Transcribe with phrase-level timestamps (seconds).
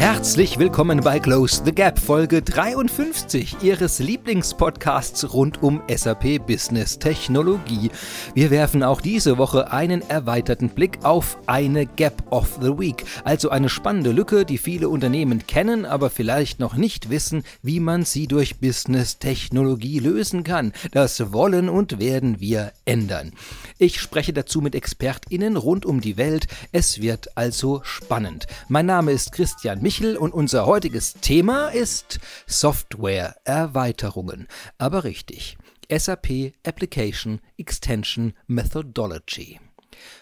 [0.00, 7.90] Herzlich willkommen bei Close the Gap, Folge 53 Ihres Lieblingspodcasts rund um SAP Business Technologie.
[8.34, 13.50] Wir werfen auch diese Woche einen erweiterten Blick auf eine Gap of the Week, also
[13.50, 18.26] eine spannende Lücke, die viele Unternehmen kennen, aber vielleicht noch nicht wissen, wie man sie
[18.26, 20.72] durch Business Technologie lösen kann.
[20.92, 23.32] Das wollen und werden wir ändern.
[23.76, 26.46] Ich spreche dazu mit ExpertInnen rund um die Welt.
[26.72, 28.46] Es wird also spannend.
[28.68, 34.46] Mein Name ist Christian Michel und unser heutiges Thema ist Software-Erweiterungen.
[34.78, 35.58] Aber richtig.
[35.90, 39.58] SAP Application Extension Methodology.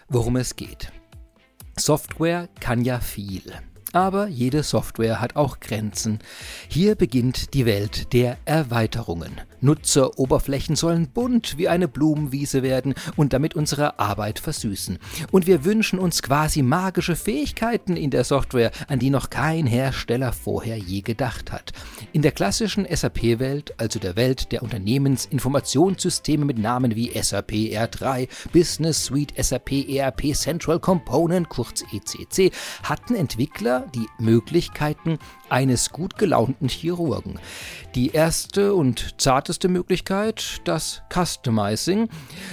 [0.07, 0.91] Worum es geht.
[1.77, 3.43] Software kann ja viel.
[3.93, 6.17] Aber jede Software hat auch Grenzen.
[6.67, 9.39] Hier beginnt die Welt der Erweiterungen.
[9.61, 14.99] Nutzeroberflächen sollen bunt wie eine Blumenwiese werden und damit unsere Arbeit versüßen.
[15.31, 20.33] Und wir wünschen uns quasi magische Fähigkeiten in der Software, an die noch kein Hersteller
[20.33, 21.73] vorher je gedacht hat.
[22.13, 29.05] In der klassischen SAP-Welt, also der Welt der Unternehmensinformationssysteme mit Namen wie SAP R3, Business
[29.05, 32.51] Suite, SAP ERP Central Component, kurz ECC,
[32.83, 35.19] hatten Entwickler die Möglichkeiten
[35.49, 37.39] eines gut gelaunten Chirurgen.
[37.95, 42.09] Die erste und zarteste Möglichkeit, das Customizing.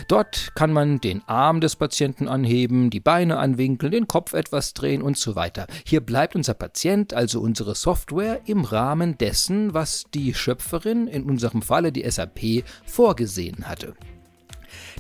[0.09, 5.03] Dort kann man den Arm des Patienten anheben, die Beine anwinkeln, den Kopf etwas drehen
[5.03, 5.67] und so weiter.
[5.85, 11.63] Hier bleibt unser Patient, also unsere Software, im Rahmen dessen, was die Schöpferin, in unserem
[11.63, 13.95] Falle die SAP, vorgesehen hatte.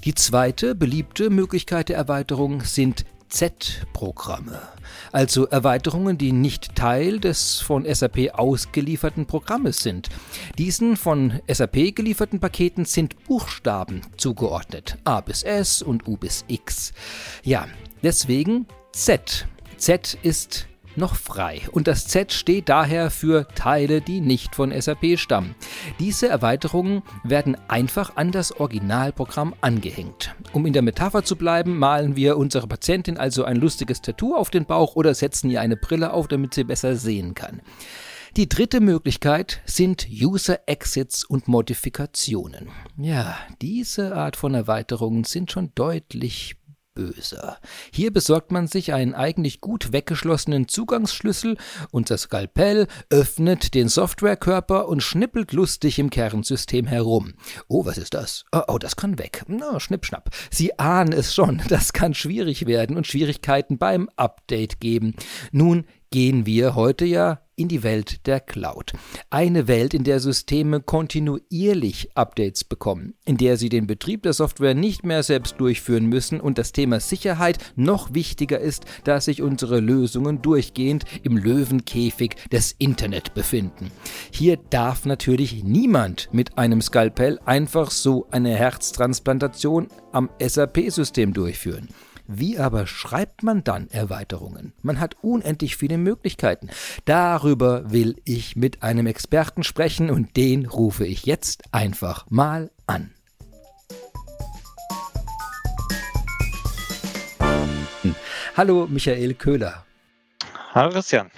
[0.04, 4.60] Die zweite beliebte Möglichkeit der Erweiterung sind Z-Programme,
[5.12, 10.08] also Erweiterungen, die nicht Teil des von SAP ausgelieferten Programmes sind.
[10.58, 16.92] Diesen von SAP gelieferten Paketen sind Buchstaben zugeordnet, A bis S und U bis X.
[17.42, 17.66] Ja,
[18.02, 19.46] deswegen Z.
[19.76, 21.62] Z ist noch frei.
[21.72, 25.54] Und das Z steht daher für Teile, die nicht von SAP stammen.
[25.98, 30.34] Diese Erweiterungen werden einfach an das Originalprogramm angehängt.
[30.52, 34.50] Um in der Metapher zu bleiben, malen wir unserer Patientin also ein lustiges Tattoo auf
[34.50, 37.62] den Bauch oder setzen ihr eine Brille auf, damit sie besser sehen kann.
[38.36, 42.68] Die dritte Möglichkeit sind User Exits und Modifikationen.
[42.98, 46.56] Ja, diese Art von Erweiterungen sind schon deutlich
[46.96, 47.58] böser.
[47.92, 51.56] Hier besorgt man sich einen eigentlich gut weggeschlossenen Zugangsschlüssel
[51.92, 57.34] und das Skalpell öffnet den Softwarekörper und schnippelt lustig im Kernsystem herum.
[57.68, 58.44] Oh, was ist das?
[58.50, 59.44] Oh, oh das kann weg.
[59.46, 60.30] Na, schnippschnapp.
[60.50, 65.14] Sie ahnen es schon, das kann schwierig werden und Schwierigkeiten beim Update geben.
[65.52, 65.84] Nun
[66.16, 68.94] gehen wir heute ja in die Welt der Cloud.
[69.28, 74.72] Eine Welt, in der Systeme kontinuierlich Updates bekommen, in der sie den Betrieb der Software
[74.72, 79.78] nicht mehr selbst durchführen müssen und das Thema Sicherheit noch wichtiger ist, da sich unsere
[79.78, 83.90] Lösungen durchgehend im Löwenkäfig des Internet befinden.
[84.30, 91.88] Hier darf natürlich niemand mit einem Skalpell einfach so eine Herztransplantation am SAP-System durchführen.
[92.28, 94.72] Wie aber schreibt man dann Erweiterungen?
[94.82, 96.70] Man hat unendlich viele Möglichkeiten.
[97.04, 103.12] Darüber will ich mit einem Experten sprechen und den rufe ich jetzt einfach mal an.
[108.56, 109.84] Hallo Michael Köhler.
[110.74, 111.30] Hallo Christian.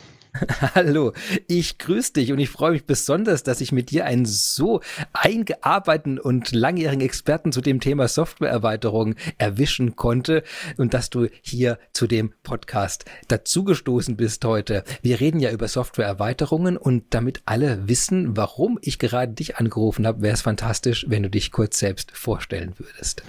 [0.75, 1.13] Hallo,
[1.47, 4.81] ich grüße dich und ich freue mich besonders, dass ich mit dir einen so
[5.13, 10.43] eingearbeiteten und langjährigen Experten zu dem Thema Softwareerweiterung erwischen konnte
[10.77, 14.85] und dass du hier zu dem Podcast dazugestoßen bist heute.
[15.03, 20.23] Wir reden ja über Softwareerweiterungen und damit alle wissen, warum ich gerade dich angerufen habe,
[20.23, 23.23] wäre es fantastisch, wenn du dich kurz selbst vorstellen würdest.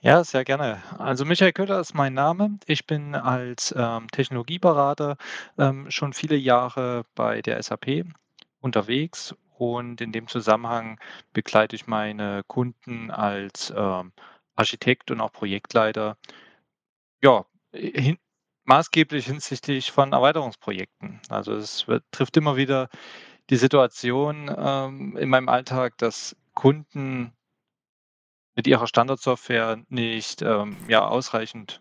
[0.00, 0.82] Ja, sehr gerne.
[0.98, 2.58] Also Michael Köhler ist mein Name.
[2.66, 5.16] Ich bin als ähm, Technologieberater
[5.58, 8.04] ähm, schon viele Jahre bei der SAP
[8.60, 11.00] unterwegs und in dem Zusammenhang
[11.32, 14.12] begleite ich meine Kunden als ähm,
[14.54, 16.16] Architekt und auch Projektleiter.
[17.22, 18.18] Ja, hin,
[18.64, 21.20] maßgeblich hinsichtlich von Erweiterungsprojekten.
[21.28, 22.88] Also es wird, trifft immer wieder
[23.50, 27.32] die Situation ähm, in meinem Alltag, dass Kunden
[28.56, 31.80] mit ihrer Standardsoftware nicht ähm, ja, ausreichend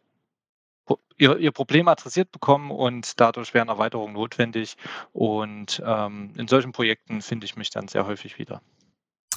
[1.18, 4.78] ihr, ihr Problem adressiert bekommen und dadurch wären Erweiterungen notwendig.
[5.14, 8.62] Und ähm, in solchen Projekten finde ich mich dann sehr häufig wieder.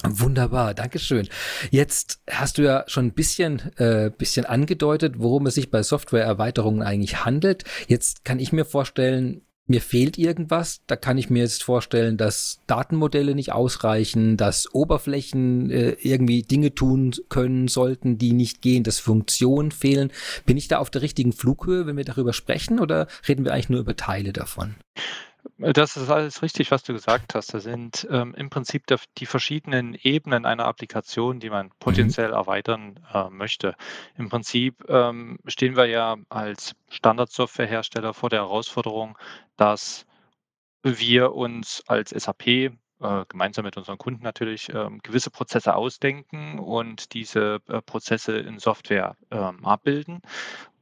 [0.05, 1.29] Wunderbar, Dankeschön.
[1.70, 6.82] Jetzt hast du ja schon ein bisschen, äh, bisschen angedeutet, worum es sich bei Softwareerweiterungen
[6.82, 7.64] eigentlich handelt.
[7.88, 10.82] Jetzt kann ich mir vorstellen, mir fehlt irgendwas.
[10.87, 16.75] Da kann ich mir jetzt vorstellen, dass Datenmodelle nicht ausreichen, dass Oberflächen äh, irgendwie Dinge
[16.75, 20.11] tun können sollten, die nicht gehen, dass Funktionen fehlen.
[20.47, 23.70] Bin ich da auf der richtigen Flughöhe, wenn wir darüber sprechen, oder reden wir eigentlich
[23.70, 24.76] nur über Teile davon?
[25.58, 27.52] Äh, das ist alles richtig, was du gesagt hast.
[27.55, 31.72] Da sind, ähm, im Prinzip der die verschiedenen Ebenen einer Applikation, die man Mhm.
[31.81, 33.75] potenziell erweitern, äh, möchte.
[34.16, 39.19] Im Prinzip, ähm, stehen wir ja als Standardsoftwarehersteller vor der Herausforderung,
[39.56, 40.06] dass
[40.84, 42.46] wir uns als SAP,
[43.00, 48.58] äh, gemeinsam mit unseren Kunden natürlich, ähm, gewisse Prozesse ausdenken und diese, äh, Prozesse in
[48.58, 50.22] Software, ähm, abbilden.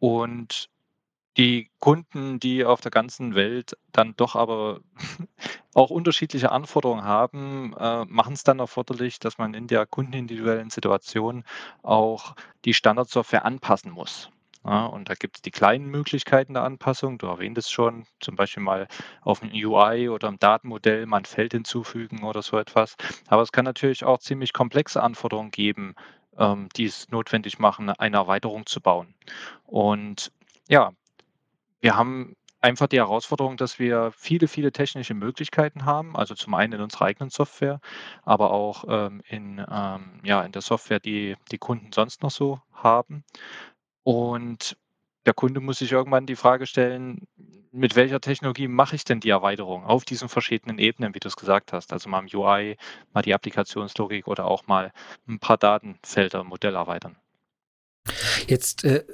[0.01, 0.69] Und
[1.37, 4.81] die Kunden, die auf der ganzen Welt dann doch aber
[5.75, 11.45] auch unterschiedliche Anforderungen haben, äh, machen es dann erforderlich, dass man in der kundenindividuellen Situation
[11.83, 12.35] auch
[12.65, 14.31] die Standardsoftware anpassen muss.
[14.65, 17.19] Ja, und da gibt es die kleinen Möglichkeiten der Anpassung.
[17.19, 18.89] Du erwähntest schon, zum Beispiel mal
[19.23, 22.97] auf 'n UI oder im Datenmodell mal 'n Feld hinzufügen oder so etwas.
[23.29, 25.95] Aber es kann natürlich auch ziemlich komplexe Anforderungen geben,
[26.39, 29.15] ähm, die es notwendig machen, eine Erweiterung zu bauen.
[29.67, 30.33] Und
[30.69, 30.93] ja,
[31.87, 36.17] wir haben einfach die Herausforderung, dass wir viele, viele technische Möglichkeiten haben.
[36.17, 37.81] Also zum einen in unserer eigenen Software,
[38.25, 42.61] aber auch ähm, in, ähm, ja, in der Software, die die Kunden sonst noch so
[42.73, 43.23] haben.
[44.03, 44.77] Und
[45.27, 47.29] der Kunde muss sich irgendwann die Frage stellen,
[47.71, 51.37] mit welcher Technologie mache ich denn die Erweiterung auf diesen verschiedenen Ebenen, wie du es
[51.37, 51.93] gesagt hast.
[51.93, 52.77] Also mal im UI,
[53.13, 54.93] mal die Applikationslogik oder auch mal
[55.29, 57.15] ein paar Datenfelder, Modell erweitern.
[58.49, 59.05] Jetzt äh,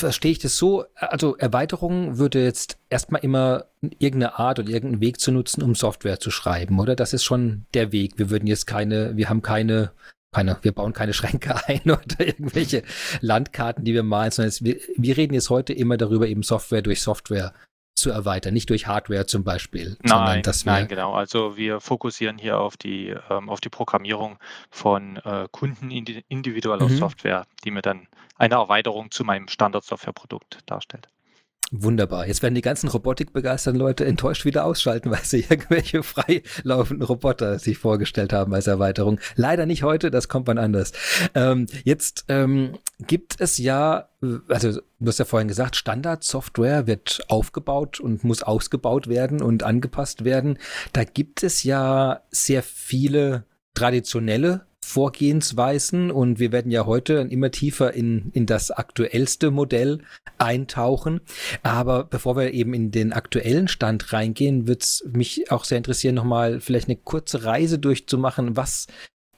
[0.00, 3.66] verstehe ich das so, also Erweiterung würde jetzt erstmal immer
[3.98, 6.96] irgendeine Art oder irgendeinen Weg zu nutzen, um Software zu schreiben, oder?
[6.96, 8.18] Das ist schon der Weg.
[8.18, 9.92] Wir würden jetzt keine, wir haben keine,
[10.34, 12.82] keine, wir bauen keine Schränke ein oder irgendwelche
[13.20, 16.82] Landkarten, die wir malen, sondern es, wir, wir reden jetzt heute immer darüber, eben Software
[16.82, 17.52] durch Software
[17.98, 21.14] zu erweitern, nicht durch Hardware zum Beispiel, Nein, nein, genau.
[21.14, 24.38] Also wir fokussieren hier auf die, ähm, auf die Programmierung
[24.70, 26.96] von äh, kundenindividueller mhm.
[26.96, 31.08] Software, die mir dann eine Erweiterung zu meinem Standard-Softwareprodukt darstellt.
[31.70, 32.26] Wunderbar.
[32.26, 37.78] Jetzt werden die ganzen robotikbegeisterten Leute enttäuscht wieder ausschalten, weil sie irgendwelche freilaufenden Roboter sich
[37.78, 39.20] vorgestellt haben als Erweiterung.
[39.36, 40.92] Leider nicht heute, das kommt wann anders.
[41.34, 44.08] Ähm, jetzt ähm, gibt es ja,
[44.48, 50.24] also du hast ja vorhin gesagt, Standardsoftware wird aufgebaut und muss ausgebaut werden und angepasst
[50.24, 50.58] werden.
[50.94, 53.44] Da gibt es ja sehr viele
[53.74, 59.98] traditionelle Vorgehensweisen und wir werden ja heute immer tiefer in, in das aktuellste Modell
[60.38, 61.20] eintauchen.
[61.62, 66.14] Aber bevor wir eben in den aktuellen Stand reingehen, wird es mich auch sehr interessieren,
[66.14, 68.86] nochmal vielleicht eine kurze Reise durchzumachen, was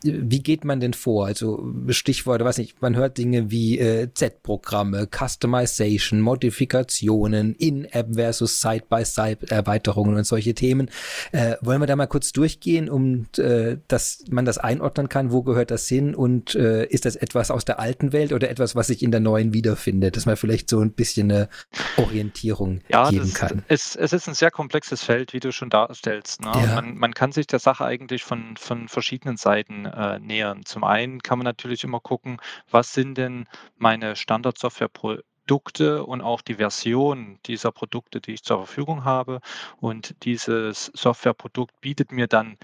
[0.03, 1.27] wie geht man denn vor?
[1.27, 10.17] Also Stichworte, weiß nicht, man hört Dinge wie äh, Z-Programme, Customization, Modifikationen, In-App versus Side-by-Side-Erweiterungen
[10.17, 10.91] und solche Themen.
[11.33, 15.43] Äh, wollen wir da mal kurz durchgehen, um äh, dass man das einordnen kann, wo
[15.43, 18.89] gehört das hin und äh, ist das etwas aus der alten Welt oder etwas, was
[18.89, 21.49] sich in der neuen wiederfindet, dass man vielleicht so ein bisschen eine
[21.97, 23.63] Orientierung ja, geben kann?
[23.69, 26.41] Es, es ist ein sehr komplexes Feld, wie du schon darstellst.
[26.41, 26.53] Ne?
[26.55, 26.75] Ja.
[26.77, 30.65] Man, man kann sich der Sache eigentlich von, von verschiedenen Seiten äh, nähern.
[30.65, 32.41] Zum einen kann man natürlich immer gucken,
[32.71, 33.47] was sind denn
[33.77, 39.41] meine Standardsoftwareprodukte und auch die Version dieser Produkte, die ich zur Verfügung habe.
[39.79, 42.57] Und dieses Softwareprodukt bietet mir dann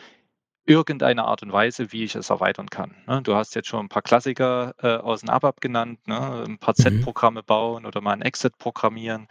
[0.66, 2.94] irgendeine Art und Weise, wie ich es erweitern kann.
[3.06, 3.22] Ne?
[3.22, 6.44] Du hast jetzt schon ein paar Klassiker äh, aus dem ABAP genannt, ne?
[6.46, 6.82] ein paar Mhm.
[6.82, 9.28] Z-Programme bauen oder mal ein Exit programmieren.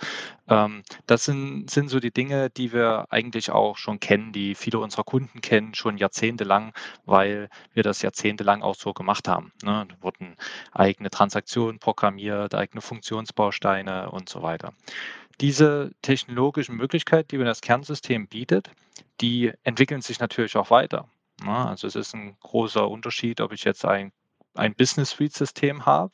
[0.48, 4.80] Ähm, das sind, sind so die Dinge, die wir eigentlich auch schon kennen, die viele
[4.80, 6.74] unserer Kunden kennen, schon jahrzehntelang,
[7.06, 9.52] weil wir das jahrzehntelang auch so gemacht haben.
[9.64, 9.86] Ne?
[9.90, 10.36] Da wurden
[10.71, 14.74] eigene Transaktionen programmiert, eigene Funktionsbausteine und so weiter.
[15.42, 18.71] Diese technologischen Möglichkeiten, die mir das Kernsystem bietet,
[19.19, 21.09] die entwickeln sich natürlich auch weiter.
[21.44, 21.68] Ne?
[21.68, 24.11] Also es ist ein großer Unterschied, ob ich jetzt ein
[24.56, 26.13] ein Business Suite System habe,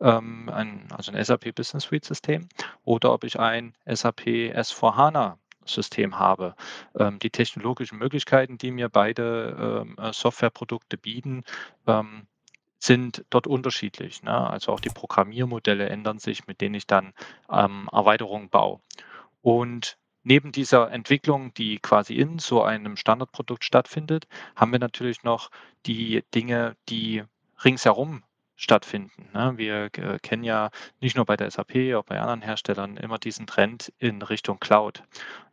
[0.00, 2.48] ähm, ein, also ein SAP Business Suite System,
[2.84, 4.20] oder ob ich ein SAP
[4.54, 6.54] S4HANA System habe.
[6.96, 11.42] Ähm, die technologischen Möglichkeiten, die mir beide ähm, äh, Softwareprodukte bieten,
[11.86, 12.26] ähm,
[12.78, 14.22] sind dort unterschiedlich.
[14.22, 14.32] Ne?
[14.32, 17.14] Also auch die Programmiermodelle ändern sich, mit denen ich dann
[17.50, 18.80] ähm, Erweiterungen baue.
[19.40, 24.26] Und neben dieser Entwicklung, die quasi in so einem Standardprodukt stattfindet,
[24.56, 25.50] haben wir natürlich noch
[25.86, 27.22] die Dinge, die
[27.64, 28.24] ringsherum
[28.56, 29.28] stattfinden.
[29.32, 29.54] Ne?
[29.56, 33.46] Wir äh, kennen ja nicht nur bei der SAP, auch bei anderen Herstellern immer diesen
[33.46, 35.02] Trend in Richtung Cloud.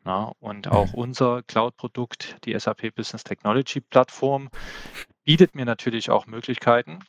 [0.05, 0.31] Ne?
[0.39, 0.99] Und auch Mhm.
[0.99, 4.49] unser Cloud-Produkt, die SAP Business Technology Plattform,
[5.23, 6.99] bietet mir natürlich auch Möglichkeiten,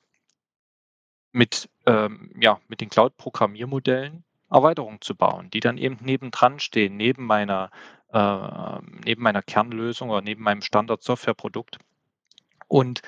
[1.33, 7.25] mit, ähm, ja, mit den Cloud-Programmiermodellen Erweiterungen zu bauen, die dann eben nebendran stehen, neben
[7.25, 7.71] meiner,
[8.13, 11.79] äh, neben meiner Kernlösung oder neben meinem Standard-Softwareprodukt.
[12.69, 13.03] Und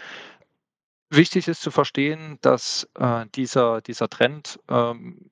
[1.11, 5.31] wichtig ist zu verstehen, dass äh, dieser, dieser Trend ähm,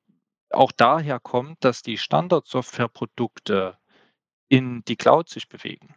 [0.50, 3.78] auch daher kommt, dass die Standard-Softwareprodukte
[4.48, 5.94] in die Cloud sich bewegen.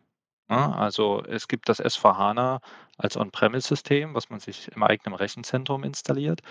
[0.49, 0.75] Ne?
[0.75, 2.61] Also, es gibt das S/4HANA
[2.97, 6.41] als On-Premise-System, was man sich im eigenen Rechenzentrum installiert.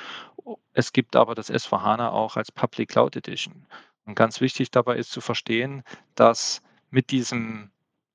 [0.72, 3.66] Es gibt aber das S/4HANA auch als Public Cloud Edition.
[4.04, 5.82] Und ganz wichtig dabei ist zu verstehen,
[6.14, 7.70] dass mit diesem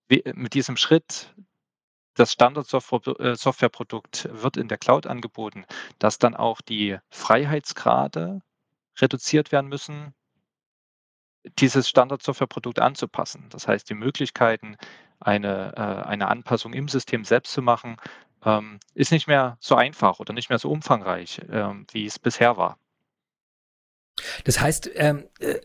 [0.09, 1.35] mit diesem Schritt
[2.15, 5.65] das Standard-Softwareprodukt äh, wird in der Cloud angeboten,
[5.99, 8.41] dass dann auch die Freiheitsgrade
[8.99, 10.13] reduziert werden müssen,
[11.59, 13.45] dieses Standard-Softwareprodukt anzupassen.
[13.49, 14.77] Das heißt, die Möglichkeiten,
[15.19, 17.97] eine, äh, eine Anpassung im System selbst zu machen,
[18.45, 22.57] ähm, ist nicht mehr so einfach oder nicht mehr so umfangreich, ähm, wie es bisher
[22.57, 22.77] war.
[24.43, 25.59] Das heißt, ähm, äh,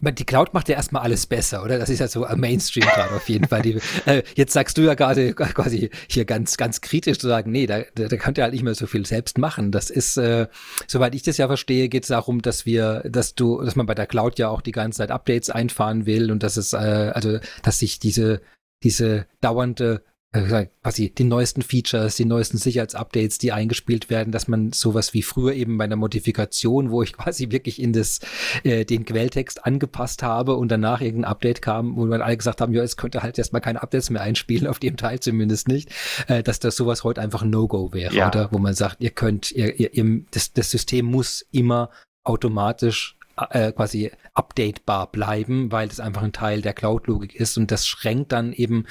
[0.00, 1.78] die Cloud macht ja erstmal alles besser, oder?
[1.78, 3.62] Das ist ja so Mainstream gerade auf jeden Fall.
[3.62, 7.66] Die, äh, jetzt sagst du ja gerade quasi hier ganz, ganz kritisch zu sagen, nee,
[7.66, 9.72] da, da, da könnt ihr halt nicht mehr so viel selbst machen.
[9.72, 10.46] Das ist, äh,
[10.86, 13.94] soweit ich das ja verstehe, geht es darum, dass wir, dass du, dass man bei
[13.94, 17.38] der Cloud ja auch die ganze Zeit Updates einfahren will und dass es, äh, also,
[17.62, 18.40] dass sich diese,
[18.82, 20.02] diese dauernde
[20.36, 25.22] äh, quasi die neuesten Features, die neuesten Sicherheitsupdates, die eingespielt werden, dass man sowas wie
[25.22, 28.20] früher eben bei einer Modifikation, wo ich quasi wirklich in das
[28.62, 32.72] äh, den Quelltext angepasst habe und danach irgendein Update kam, wo wir alle gesagt haben,
[32.72, 35.90] ja, es könnte halt erstmal keine Updates mehr einspielen, auf dem Teil zumindest nicht,
[36.28, 38.28] äh, dass das sowas heute einfach ein No-Go wäre, ja.
[38.28, 38.48] oder?
[38.52, 41.90] Wo man sagt, ihr könnt, ihr, ihr, ihr das, das System muss immer
[42.24, 43.16] automatisch
[43.50, 48.32] äh, quasi updatebar bleiben, weil es einfach ein Teil der Cloud-Logik ist und das schränkt
[48.32, 48.86] dann eben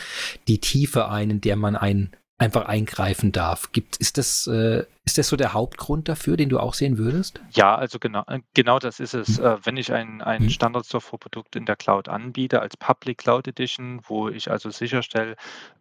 [0.47, 3.71] die Tiefe ein, in der man ein, einfach eingreifen darf.
[3.71, 7.41] Gibt, ist das, äh, ist das so der Hauptgrund dafür, den du auch sehen würdest?
[7.51, 8.23] Ja, also genau,
[8.53, 9.39] genau das ist es.
[9.39, 10.49] Äh, wenn ich ein, ein mhm.
[10.49, 15.35] Standard-Software-Produkt in der Cloud anbiete, als Public Cloud Edition, wo ich also sicherstelle,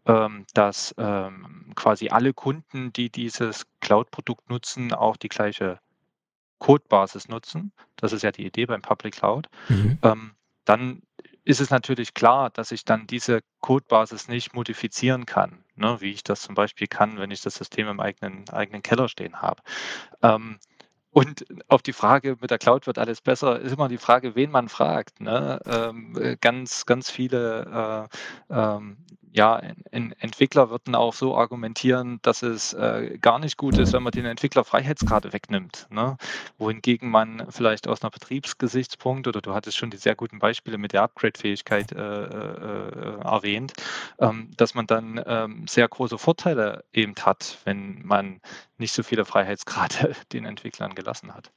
[0.07, 5.81] ähm, dass ähm, quasi alle Kunden, die dieses Cloud-Produkt nutzen, auch die gleiche
[6.65, 9.99] Codebasis nutzen, das ist ja die Idee beim Public Cloud, mhm.
[10.01, 10.31] ähm,
[10.65, 11.03] dann
[11.45, 16.25] ist es natürlich klar, dass ich dann diese Codebasis nicht modifizieren kann, ne, wie ich
[16.25, 19.61] das zum Beispiel kann, wenn ich das System im eigenen, eigenen Keller stehen habe.
[20.23, 20.59] Ähm,
[21.11, 24.51] und auf die Frage, mit der Cloud wird alles besser, ist immer die Frage, wen
[24.51, 25.21] man fragt.
[25.21, 25.61] Ne?
[25.67, 28.09] Ähm, äh, ganz, ganz viele
[28.51, 28.97] äh, ähm,
[29.35, 29.61] ja,
[29.91, 34.13] ein Entwickler würden auch so argumentieren, dass es äh, gar nicht gut ist, wenn man
[34.13, 35.89] den Entwickler Freiheitsgrade wegnimmt.
[35.91, 36.17] Ne?
[36.57, 40.93] Wohingegen man vielleicht aus einer Betriebsgesichtspunkt, oder du hattest schon die sehr guten Beispiele mit
[40.93, 43.73] der Upgrade-Fähigkeit äh, äh, erwähnt,
[44.21, 48.41] ähm, dass man dann ähm, sehr große Vorteile eben hat, wenn man
[48.79, 51.51] nicht so viele Freiheitsgrade den Entwicklern gelassen hat.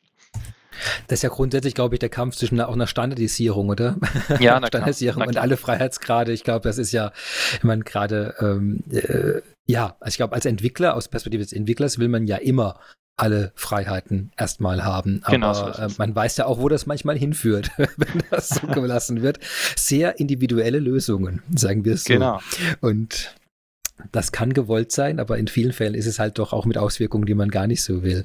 [1.08, 3.96] Das ist ja grundsätzlich, glaube ich, der Kampf zwischen auch einer Standardisierung, oder?
[4.40, 6.32] Ja, Standardisierung und alle Freiheitsgrade.
[6.32, 7.12] Ich glaube, das ist ja,
[7.54, 12.00] ich meine, gerade, ähm, äh, ja, also ich glaube, als Entwickler, aus Perspektive des Entwicklers
[12.00, 12.80] will man ja immer
[13.18, 15.22] alle Freiheiten erstmal haben.
[15.24, 18.68] Aber genau, so äh, man weiß ja auch, wo das manchmal hinführt, wenn das so
[18.74, 19.40] gelassen wird.
[19.76, 22.14] Sehr individuelle Lösungen, sagen wir es so.
[22.14, 22.40] Genau.
[22.80, 23.36] Und
[24.12, 27.26] das kann gewollt sein, aber in vielen Fällen ist es halt doch auch mit Auswirkungen,
[27.26, 28.24] die man gar nicht so will.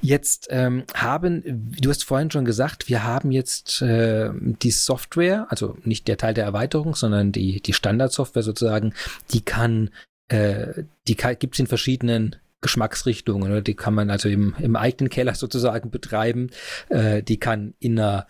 [0.00, 1.42] Jetzt ähm, haben,
[1.80, 6.34] du hast vorhin schon gesagt, wir haben jetzt äh, die Software, also nicht der Teil
[6.34, 8.92] der Erweiterung, sondern die, die Standardsoftware sozusagen,
[9.32, 9.90] die kann,
[10.28, 13.50] äh, die gibt es in verschiedenen Geschmacksrichtungen.
[13.50, 13.60] Oder?
[13.60, 16.50] Die kann man also im, im eigenen Keller sozusagen betreiben.
[16.88, 18.26] Äh, die kann in einer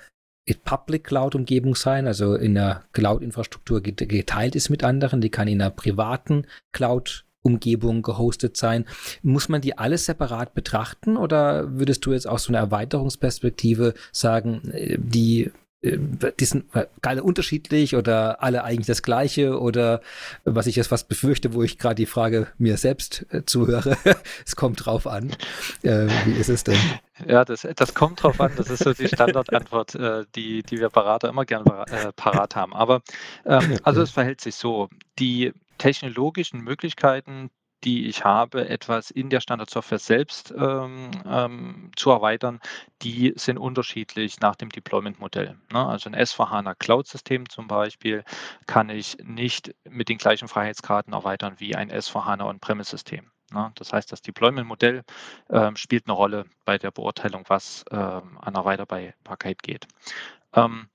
[0.52, 5.20] Public Cloud-Umgebung sein, also in der Cloud-Infrastruktur geteilt ist mit anderen.
[5.20, 8.84] Die kann in einer privaten Cloud-Umgebung gehostet sein.
[9.22, 14.70] Muss man die alles separat betrachten oder würdest du jetzt aus so einer Erweiterungsperspektive sagen,
[14.72, 15.50] äh, die
[15.84, 16.64] die sind
[17.02, 20.00] alle unterschiedlich oder alle eigentlich das Gleiche oder
[20.44, 23.96] was ich jetzt fast befürchte, wo ich gerade die Frage mir selbst äh, zuhöre,
[24.46, 25.30] es kommt drauf an.
[25.82, 26.78] Äh, wie ist es denn?
[27.26, 28.52] Ja, das, das kommt drauf an.
[28.56, 32.72] Das ist so die Standardantwort, äh, die, die wir Berater immer gerne äh, parat haben.
[32.72, 33.02] Aber
[33.44, 34.88] ähm, also es verhält sich so.
[35.18, 37.50] Die technologischen Möglichkeiten,
[37.84, 42.60] die ich habe, etwas in der Standardsoftware selbst ähm, ähm, zu erweitern,
[43.02, 45.56] die sind unterschiedlich nach dem Deployment-Modell.
[45.72, 45.86] Ne?
[45.86, 48.24] Also ein S4HANA Cloud-System zum Beispiel
[48.66, 53.30] kann ich nicht mit den gleichen Freiheitsgraden erweitern wie ein S4HANA On-Premise-System.
[53.52, 53.72] Ne?
[53.74, 55.02] Das heißt, das Deployment-Modell
[55.48, 59.86] äh, spielt eine Rolle bei der Beurteilung, was äh, an Erweiterbarkeit geht.
[60.54, 60.88] Ähm,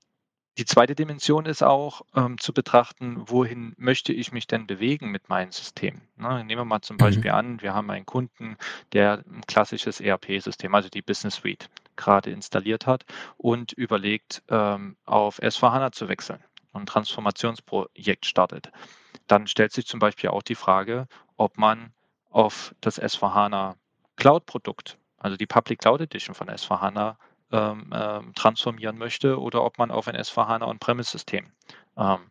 [0.60, 5.30] die zweite Dimension ist auch ähm, zu betrachten, wohin möchte ich mich denn bewegen mit
[5.30, 6.02] meinem System.
[6.16, 6.98] Ne, nehmen wir mal zum mhm.
[6.98, 8.58] Beispiel an, wir haben einen Kunden,
[8.92, 13.06] der ein klassisches ERP-System, also die Business Suite, gerade installiert hat
[13.38, 18.70] und überlegt, ähm, auf S4HANA zu wechseln und ein Transformationsprojekt startet.
[19.28, 21.94] Dann stellt sich zum Beispiel auch die Frage, ob man
[22.28, 23.76] auf das S4HANA
[24.16, 27.16] Cloud-Produkt, also die Public Cloud Edition von S4HANA,
[27.52, 31.52] ähm, ähm, transformieren möchte oder ob man auf ein S4HANA On-Premise-System
[31.96, 32.30] ähm,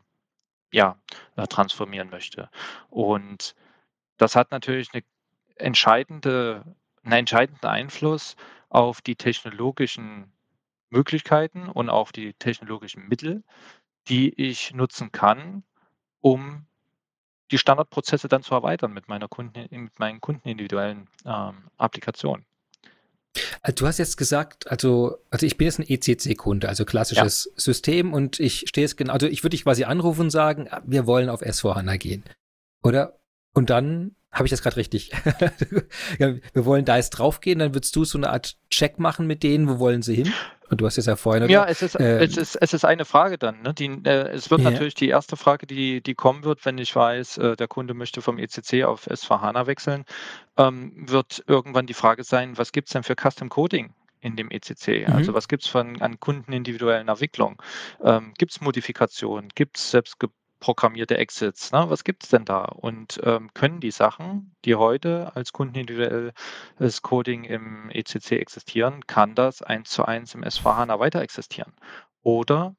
[0.71, 0.97] ja,
[1.35, 2.49] äh, transformieren möchte.
[2.89, 3.55] Und
[4.17, 5.03] das hat natürlich eine
[5.55, 6.63] entscheidende,
[7.03, 8.35] einen entscheidenden Einfluss
[8.69, 10.31] auf die technologischen
[10.89, 13.43] Möglichkeiten und auf die technologischen Mittel,
[14.07, 15.63] die ich nutzen kann,
[16.19, 16.65] um
[17.51, 22.45] die Standardprozesse dann zu erweitern mit meiner Kunden, mit meinen kundenindividuellen ähm, Applikationen.
[23.61, 27.61] Also du hast jetzt gesagt, also, also ich bin jetzt ein ECC-Kunde, also klassisches ja.
[27.61, 31.05] System und ich stehe jetzt genau, also ich würde dich quasi anrufen und sagen, wir
[31.07, 32.23] wollen auf S4HANA gehen.
[32.83, 33.19] Oder?
[33.53, 35.11] Und dann habe ich das gerade richtig.
[36.17, 39.67] wir wollen da jetzt draufgehen, dann würdest du so eine Art Check machen mit denen,
[39.67, 40.33] wo wollen sie hin?
[40.69, 41.43] Und du hast es ja vorhin.
[41.43, 41.51] Oder?
[41.51, 43.61] Ja, es ist, ähm, es, ist, es ist eine Frage dann.
[43.61, 43.73] Ne?
[43.73, 44.69] Die, äh, es wird ja.
[44.69, 48.21] natürlich die erste Frage, die, die kommen wird, wenn ich weiß, äh, der Kunde möchte
[48.21, 50.05] vom ECC auf S4HANA wechseln,
[50.57, 54.51] ähm, wird irgendwann die Frage sein, was gibt es denn für Custom Coding in dem
[54.51, 55.07] ECC?
[55.07, 55.15] Mhm.
[55.15, 57.61] Also was gibt es an kundenindividuellen Entwicklung?
[58.03, 59.49] Ähm, gibt es Modifikationen?
[59.55, 60.19] Gibt es selbst
[60.59, 61.71] programmierte Exits.
[61.71, 61.89] Ne?
[61.89, 62.65] Was gibt es denn da?
[62.65, 69.61] Und ähm, können die Sachen, die heute als kundenindividuelles Coding im ECC existieren, kann das
[69.61, 71.73] eins zu eins im S4HANA weiter existieren?
[72.21, 72.75] Oder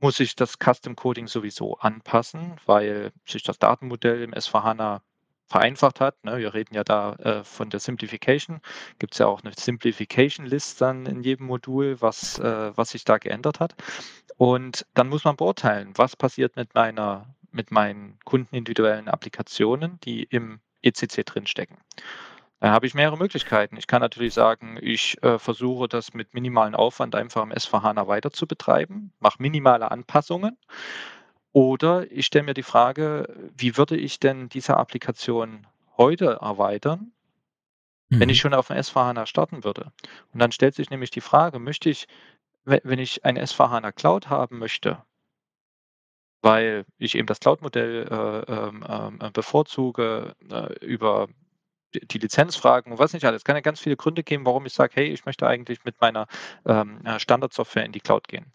[0.00, 5.00] muss ich das Custom Coding sowieso anpassen, weil sich das Datenmodell im S4HANA
[5.46, 6.22] vereinfacht hat.
[6.24, 6.38] Ne?
[6.38, 8.60] Wir reden ja da äh, von der Simplification.
[8.98, 13.04] Gibt es ja auch eine Simplification List dann in jedem Modul, was, äh, was sich
[13.04, 13.74] da geändert hat.
[14.36, 20.60] Und dann muss man beurteilen, was passiert mit meiner, mit meinen kundenindividuellen Applikationen, die im
[20.82, 21.78] ECC drinstecken.
[22.60, 23.76] Da habe ich mehrere Möglichkeiten.
[23.76, 28.30] Ich kann natürlich sagen, ich äh, versuche das mit minimalen Aufwand einfach im S4HANA weiter
[28.30, 30.56] zu betreiben, mache minimale Anpassungen
[31.54, 37.12] oder ich stelle mir die Frage, wie würde ich denn diese Applikation heute erweitern,
[38.08, 38.20] mhm.
[38.20, 38.40] wenn ich mhm.
[38.40, 39.92] schon auf dem S4HANA starten würde?
[40.32, 42.08] Und dann stellt sich nämlich die Frage, möchte ich,
[42.64, 44.98] wenn ich ein S4HANA Cloud haben möchte,
[46.42, 51.28] weil ich eben das Cloud-Modell äh, ähm, ähm, äh, bevorzuge äh, über
[51.94, 53.42] die Lizenzfragen und was nicht alles.
[53.42, 56.00] Es kann ja ganz viele Gründe geben, warum ich sage, hey, ich möchte eigentlich mit
[56.00, 56.26] meiner
[56.66, 58.52] ähm, äh, Standardsoftware in die Cloud gehen.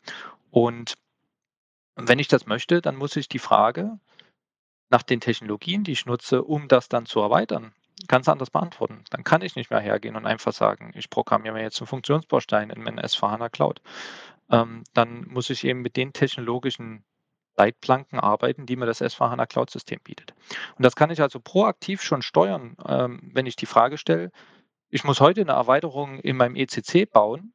[0.51, 0.95] Und
[1.99, 3.99] und wenn ich das möchte, dann muss ich die Frage
[4.89, 7.73] nach den Technologien, die ich nutze, um das dann zu erweitern,
[8.07, 9.03] ganz anders beantworten.
[9.09, 12.69] Dann kann ich nicht mehr hergehen und einfach sagen, ich programmiere mir jetzt einen Funktionsbaustein
[12.69, 13.81] in meiner S4HANA Cloud.
[14.49, 17.03] Ähm, dann muss ich eben mit den technologischen
[17.57, 20.33] Leitplanken arbeiten, die mir das S4HANA Cloud-System bietet.
[20.77, 24.31] Und das kann ich also proaktiv schon steuern, ähm, wenn ich die Frage stelle,
[24.89, 27.51] ich muss heute eine Erweiterung in meinem ECC bauen,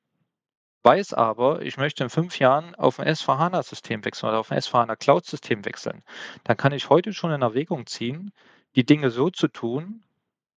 [0.85, 4.97] weiß aber, ich möchte in fünf Jahren auf ein S4HANA-System wechseln oder auf ein S4HANA
[4.97, 6.03] Cloud-System wechseln,
[6.45, 8.33] dann kann ich heute schon in Erwägung ziehen,
[8.77, 10.03] die Dinge so zu tun,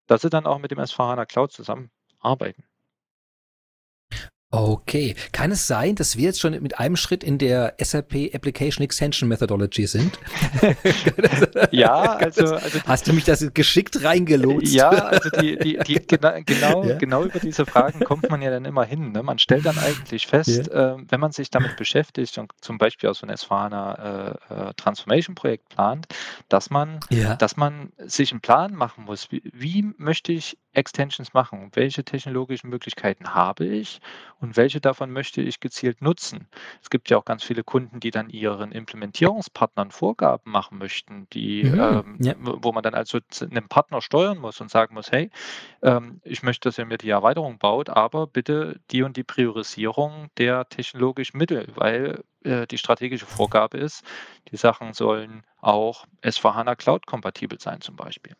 [0.07, 2.63] dass sie dann auch mit dem S4HANA Cloud zusammenarbeiten.
[4.49, 5.13] Okay.
[5.33, 9.27] Kann es sein, dass wir jetzt schon mit einem Schritt in der SAP Application Extension
[9.27, 10.17] Methodology sind?
[11.71, 14.73] ja, also, also, Hast du mich das geschickt reingelotst?
[14.73, 16.97] Ja, also die, die, die gena genau, ja?
[16.97, 19.11] genau über diese Fragen kommt man ja dann immer hin.
[19.11, 19.21] Ne?
[19.21, 20.93] Man stellt dann eigentlich fest, ja.
[20.93, 24.73] äh, wenn man sich damit beschäftigt und zum Beispiel aus so einem S4HANA äh, äh,
[24.75, 26.07] Transformation Projekt plant,
[26.47, 27.35] dass man, ja.
[27.35, 29.29] dass man sich einen Plan machen muss.
[29.29, 31.71] Wie, wie möchte ich Extensions machen?
[31.73, 33.99] Welche technologischen Möglichkeiten habe ich
[34.39, 36.47] und welche davon möchte ich gezielt nutzen?
[36.81, 41.63] Es gibt ja auch ganz viele Kunden, die dann ihren Implementierungspartnern Vorgaben machen möchten, die,
[41.63, 42.33] mhm, ähm, ja.
[42.39, 45.31] wo man dann also einen Partner steuern muss und sagen muss, hey,
[45.81, 50.29] ähm, ich möchte, dass ihr mir die Erweiterung baut, aber bitte die und die Priorisierung
[50.37, 54.03] der technologischen Mittel, weil äh, die strategische Vorgabe ist,
[54.51, 58.35] die Sachen sollen auch S4HANA Cloud kompatibel sein zum Beispiel.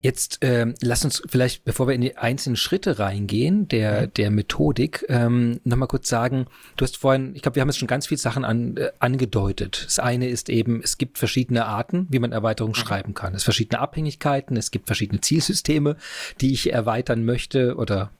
[0.00, 4.14] Jetzt ähm, lass uns vielleicht, bevor wir in die einzelnen Schritte reingehen, der, mhm.
[4.14, 7.88] der Methodik, ähm, nochmal kurz sagen, du hast vorhin, ich glaube, wir haben jetzt schon
[7.88, 9.82] ganz viele Sachen an, äh, angedeutet.
[9.86, 12.80] Das eine ist eben, es gibt verschiedene Arten, wie man Erweiterungen mhm.
[12.80, 13.34] schreiben kann.
[13.34, 15.96] Es verschiedene Abhängigkeiten, es gibt verschiedene Zielsysteme,
[16.40, 18.12] die ich erweitern möchte oder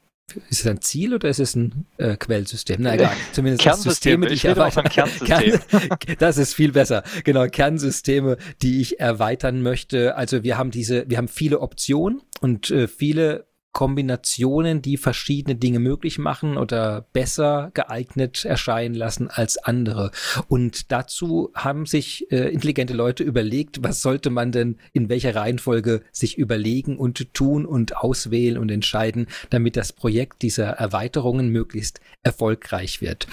[0.51, 2.77] ist es ein Ziel oder ist es ein äh, Quellsystem?
[2.81, 4.85] Na egal, zumindest Kernsysteme, die ich, ich erweitern.
[5.25, 5.61] Kernsystem.
[6.19, 7.03] das ist viel besser.
[7.25, 10.17] Genau, Kernsysteme, die ich erweitern möchte.
[10.17, 13.47] Also wir haben diese, wir haben viele Optionen und äh, viele
[13.79, 20.11] Kombinationen, die verschiedene Dinge möglich machen oder besser geeignet erscheinen lassen als andere.
[20.49, 26.03] Und dazu haben sich äh, intelligente Leute überlegt, was sollte man denn in welcher Reihenfolge
[26.11, 33.01] sich überlegen und tun und auswählen und entscheiden, damit das Projekt dieser Erweiterungen möglichst erfolgreich
[33.01, 33.29] wird.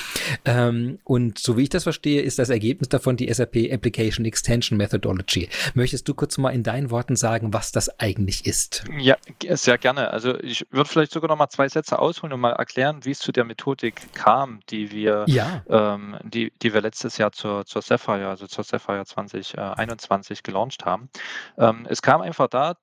[0.45, 4.77] Ähm, und so wie ich das verstehe, ist das Ergebnis davon die SAP Application Extension
[4.77, 5.49] Methodology.
[5.73, 8.84] Möchtest du kurz mal in deinen Worten sagen, was das eigentlich ist?
[8.99, 9.17] Ja,
[9.55, 10.12] sehr gerne.
[10.12, 13.19] Also ich würde vielleicht sogar noch mal zwei Sätze ausholen und mal erklären, wie es
[13.19, 15.63] zu der Methodik kam, die wir, Ja.
[15.69, 21.10] ähm, die, die wir letztes Jahr zur, zur Sapphire, also zur Sapphire 2021 gelauncht haben.
[21.58, 22.76] Ähm, es kam einfach da,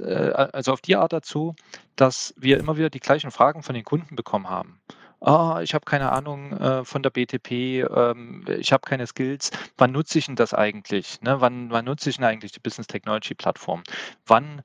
[0.00, 1.54] äh, also auf die Art dazu,
[1.96, 4.80] dass wir immer wieder die gleichen Fragen von den Kunden bekommen haben.
[5.20, 7.50] Ah, ich habe keine Ahnung äh, von der BTP,
[7.90, 9.50] ähm, ich habe keine Skills.
[9.76, 11.20] Wann nutze ich denn das eigentlich?
[11.22, 11.40] Ne?
[11.40, 13.82] Wann, wann nutze ich denn eigentlich die Business Technology Plattform?
[14.26, 14.62] Wann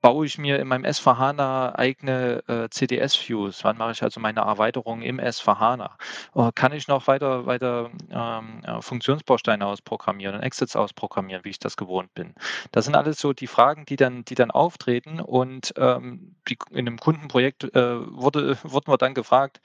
[0.00, 3.64] baue ich mir in meinem S4HANA eigene äh, CDS-Views?
[3.64, 5.90] Wann mache ich also meine Erweiterung im S4HANA?
[6.32, 11.58] Oh, kann ich noch weiter, weiter ähm, ja, Funktionsbausteine ausprogrammieren und Exits ausprogrammieren, wie ich
[11.58, 12.34] das gewohnt bin?
[12.72, 16.86] Das sind alles so die Fragen, die dann, die dann auftreten und ähm, die, in
[16.86, 19.60] einem Kundenprojekt äh, wurde, wurden wir dann gefragt,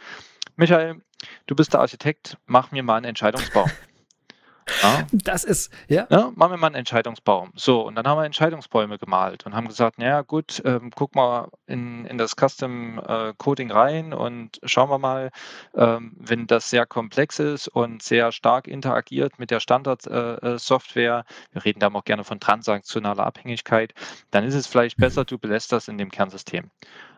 [0.58, 1.02] Michael,
[1.48, 3.70] du bist der Architekt, mach mir mal einen Entscheidungsbaum.
[4.82, 5.06] Ja.
[5.12, 6.08] Das ist, ja.
[6.10, 6.32] ja.
[6.36, 7.52] Machen wir mal einen Entscheidungsbaum.
[7.56, 11.50] So, und dann haben wir Entscheidungsbäume gemalt und haben gesagt, naja gut, ähm, guck mal
[11.68, 15.32] in, in das Custom äh, Coding rein und schauen wir mal,
[15.76, 21.66] ähm, wenn das sehr komplex ist und sehr stark interagiert mit der Standard-Software, äh, wir
[21.66, 23.94] reden da auch gerne von transaktionaler Abhängigkeit,
[24.32, 26.72] dann ist es vielleicht besser, du belässt das in dem Kernsystem.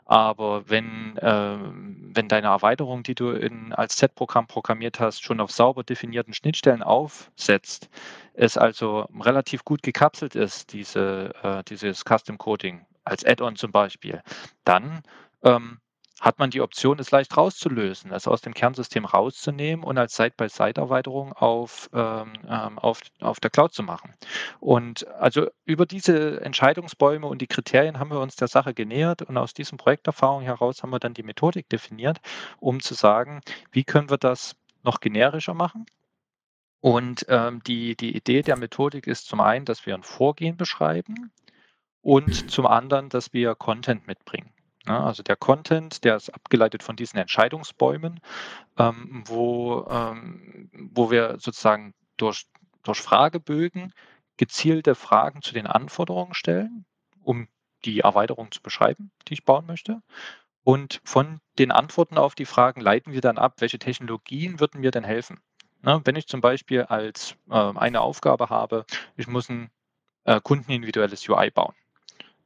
[0.09, 5.51] Aber wenn, äh, wenn deine Erweiterung, die du in, als Z-Programm programmiert hast, schon auf
[5.51, 7.89] sauber definierten Schnittstellen aufsetzt,
[8.33, 14.23] es also relativ gut gekapselt ist, diese, äh, dieses Custom Coding, als Add-on zum Beispiel,
[14.63, 15.03] dann
[15.43, 15.79] ähm,
[16.19, 21.33] hat man die Option, es leicht rauszulösen, es aus dem Kernsystem rauszunehmen und als Side-by-Side-Erweiterung
[21.33, 24.13] auf, ähm, ähm, auf, auf der Cloud zu machen.
[24.59, 29.37] Und also über diese Entscheidungsbäume und die Kriterien haben wir uns der Sache genähert und
[29.37, 32.19] aus diesen Projekterfahrungen heraus haben wir dann die Methodik definiert,
[32.59, 35.85] um zu sagen, wie können wir das noch generischer machen?
[36.79, 41.31] Und ähm, die, die Idee der Methodik ist zum einen, dass wir ein Vorgehen beschreiben
[42.01, 44.51] und zum anderen, dass wir Content mitbringen.
[44.87, 44.99] Ne?
[44.99, 48.19] Also der Content, der ist abgeleitet von diesen Entscheidungsbäumen,
[48.77, 52.45] ähm, wo, ähm, wo wir sozusagen durch,
[52.83, 53.93] durch Fragebögen
[54.37, 56.85] gezielte Fragen zu den Anforderungen stellen,
[57.23, 57.47] um
[57.85, 60.01] die Erweiterung zu beschreiben, die ich bauen möchte.
[60.63, 64.91] Und von den Antworten auf die Fragen leiten wir dann ab, welche Technologien würden mir
[64.91, 65.39] denn helfen.
[65.81, 66.01] Ne?
[66.03, 69.69] Wenn ich zum Beispiel als äh, eine Aufgabe habe, ich muss ein
[70.25, 71.73] äh, kundenindividuelles UI bauen,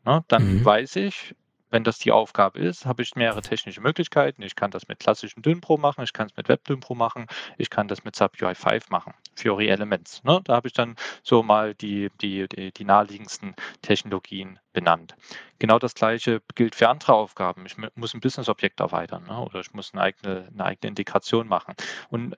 [0.05, 0.23] ne?
[0.27, 0.65] dann mhm.
[0.65, 1.35] weiß ich,
[1.71, 4.43] wenn das die Aufgabe ist, habe ich mehrere technische Möglichkeiten.
[4.43, 7.87] Ich kann das mit klassischem DynPro machen, ich kann es mit WebDynPro machen, ich kann
[7.87, 10.23] das mit SAP UI5 machen, Fiori Elements.
[10.23, 10.41] Ne?
[10.43, 15.15] Da habe ich dann so mal die, die, die, die naheliegendsten Technologien benannt.
[15.59, 17.65] Genau das gleiche gilt für andere Aufgaben.
[17.65, 19.39] Ich muss ein Business-Objekt erweitern ne?
[19.39, 21.75] oder ich muss eine eigene, eine eigene Integration machen.
[22.09, 22.35] Und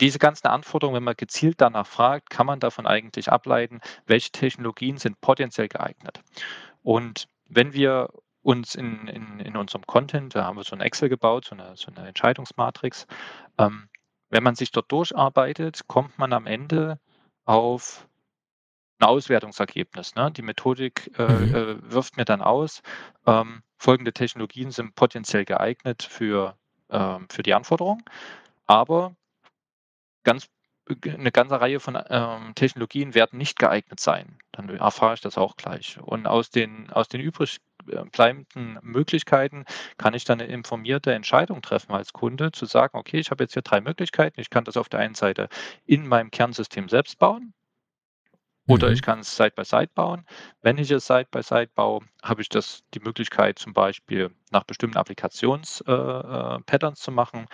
[0.00, 4.98] diese ganzen Anforderungen, wenn man gezielt danach fragt, kann man davon eigentlich ableiten, welche Technologien
[4.98, 6.20] sind potenziell geeignet.
[6.82, 8.08] Und wenn wir
[8.44, 11.76] uns in, in, in unserem Content, da haben wir so ein Excel gebaut, so eine,
[11.76, 13.06] so eine Entscheidungsmatrix.
[13.58, 13.88] Ähm,
[14.30, 16.98] wenn man sich dort durcharbeitet, kommt man am Ende
[17.44, 18.06] auf
[18.98, 20.14] ein Auswertungsergebnis.
[20.14, 20.30] Ne?
[20.30, 21.54] Die Methodik äh, mhm.
[21.54, 22.82] äh, wirft mir dann aus,
[23.26, 26.56] ähm, folgende Technologien sind potenziell geeignet für,
[26.90, 28.02] ähm, für die Anforderung,
[28.66, 29.14] aber
[30.22, 30.48] ganz
[30.86, 34.36] eine ganze Reihe von ähm, Technologien werden nicht geeignet sein.
[34.52, 35.98] Dann erfahre ich das auch gleich.
[36.02, 37.60] Und aus den, aus den übrig
[38.12, 39.64] bleibenden Möglichkeiten
[39.98, 43.54] kann ich dann eine informierte Entscheidung treffen als Kunde, zu sagen, okay, ich habe jetzt
[43.54, 44.40] hier drei Möglichkeiten.
[44.40, 45.48] Ich kann das auf der einen Seite
[45.86, 47.52] in meinem Kernsystem selbst bauen.
[48.66, 48.94] Oder mhm.
[48.94, 50.24] ich kann es Side-by-Side bauen.
[50.62, 56.98] Wenn ich es Side-by-Side baue, habe ich das die Möglichkeit, zum Beispiel nach bestimmten Applikations-Patterns
[56.98, 57.46] äh, äh zu machen.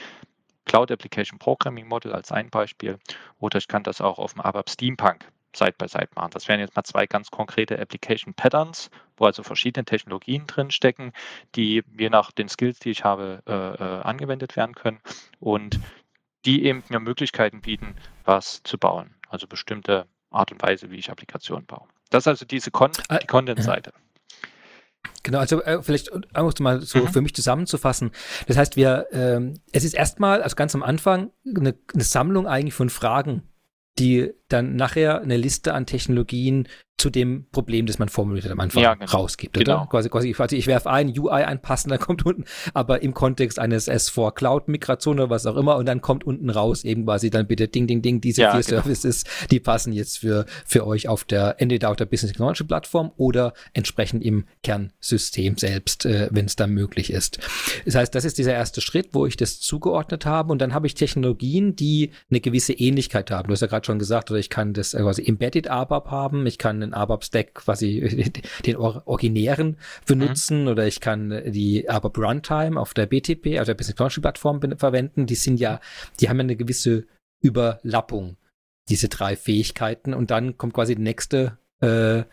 [0.66, 3.00] Cloud Application Programming Model als ein Beispiel.
[3.38, 6.30] Oder ich kann das auch auf dem ABAP Steampunk Side by Side machen.
[6.32, 11.12] Das wären jetzt mal zwei ganz konkrete Application Patterns, wo also verschiedene Technologien drin stecken,
[11.54, 15.00] die je nach den Skills, die ich habe, äh, äh, angewendet werden können
[15.38, 15.80] und
[16.44, 19.14] die eben mir Möglichkeiten bieten, was zu bauen.
[19.28, 21.86] Also bestimmte Art und Weise, wie ich Applikationen baue.
[22.10, 23.92] Das ist also diese Con ah, die Content-Seite.
[25.22, 27.08] Genau, also äh, vielleicht einfach mal so mhm.
[27.08, 28.10] für mich zusammenzufassen.
[28.46, 32.74] Das heißt, wir, ähm, es ist erstmal, also ganz am Anfang, eine, eine Sammlung eigentlich
[32.74, 33.42] von Fragen,
[34.00, 36.66] die dann nachher eine Liste an Technologien
[37.00, 39.10] zu dem Problem, das man formuliert hat am Anfang ja, genau.
[39.10, 39.56] rausgibt.
[39.56, 39.64] Oder?
[39.64, 39.86] Genau.
[39.86, 43.90] Quasi, quasi, also ich werfe ein, UI anpassen, dann kommt unten, aber im Kontext eines
[43.90, 47.68] S4 Cloud-Migration oder was auch immer, und dann kommt unten raus eben quasi dann bitte
[47.68, 48.82] Ding, Ding, Ding, diese ja, vier genau.
[48.82, 53.12] Services, die passen jetzt für, für euch auf der, entweder auf der Business Technology Plattform
[53.16, 57.38] oder entsprechend im Kernsystem selbst, äh, wenn es dann möglich ist.
[57.86, 60.86] Das heißt, das ist dieser erste Schritt, wo ich das zugeordnet habe, und dann habe
[60.86, 63.48] ich Technologien, die eine gewisse Ähnlichkeit haben.
[63.48, 66.58] Du hast ja gerade schon gesagt, oder ich kann das quasi Embedded ABAP haben, ich
[66.58, 68.32] kann einen ABAP-Stack quasi
[68.66, 69.76] den originären
[70.06, 70.68] benutzen mhm.
[70.68, 75.26] oder ich kann die ABAP Runtime auf der BTP, also der Business Technology Plattform verwenden.
[75.26, 75.80] Die sind ja,
[76.20, 77.06] die haben ja eine gewisse
[77.42, 78.36] Überlappung,
[78.88, 80.14] diese drei Fähigkeiten.
[80.14, 82.24] Und dann kommt quasi die nächste äh,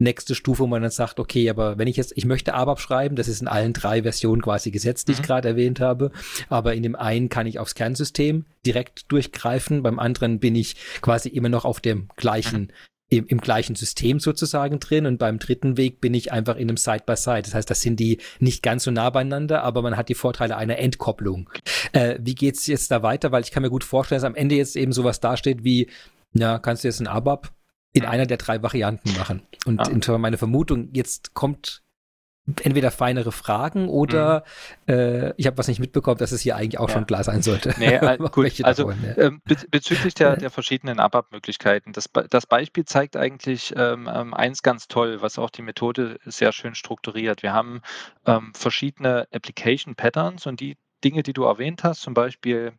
[0.00, 3.16] nächste Stufe, wo man dann sagt, okay, aber wenn ich jetzt, ich möchte ABAP schreiben,
[3.16, 5.18] das ist in allen drei Versionen quasi gesetzt, die mhm.
[5.18, 6.10] ich gerade erwähnt habe,
[6.48, 11.28] aber in dem einen kann ich aufs Kernsystem direkt durchgreifen, beim anderen bin ich quasi
[11.28, 12.70] immer noch auf dem gleichen mhm.
[13.12, 16.76] Im, im, gleichen System sozusagen drin und beim dritten Weg bin ich einfach in einem
[16.76, 17.38] Side-by-Side.
[17.38, 17.42] -Side.
[17.42, 20.56] Das heißt, das sind die nicht ganz so nah beieinander, aber man hat die Vorteile
[20.56, 21.50] einer Entkopplung.
[21.92, 23.32] Äh, wie geht's jetzt da weiter?
[23.32, 25.90] Weil ich kann mir gut vorstellen, dass am Ende jetzt eben sowas dasteht wie,
[26.34, 27.50] ja, kannst du jetzt ein ABAP
[27.92, 29.42] in einer der drei Varianten machen.
[29.66, 30.18] Und ah.
[30.18, 31.82] meine Vermutung, jetzt kommt
[32.62, 34.44] entweder feinere Fragen oder
[34.86, 34.94] mhm.
[34.94, 36.94] äh, ich habe was nicht mitbekommen, dass es hier eigentlich auch ja.
[36.94, 37.74] schon klar sein sollte.
[37.78, 38.64] Nee, äh, gut.
[38.64, 38.96] also ja.
[39.16, 44.62] ähm, be bezüglich der, der verschiedenen ABAP-Möglichkeiten, das, das Beispiel zeigt eigentlich ähm, ähm, eins
[44.62, 47.42] ganz toll, was auch die Methode sehr schön strukturiert.
[47.42, 47.82] Wir haben
[48.26, 52.72] ähm, verschiedene Application Patterns und die Dinge, die du erwähnt hast, zum Beispiel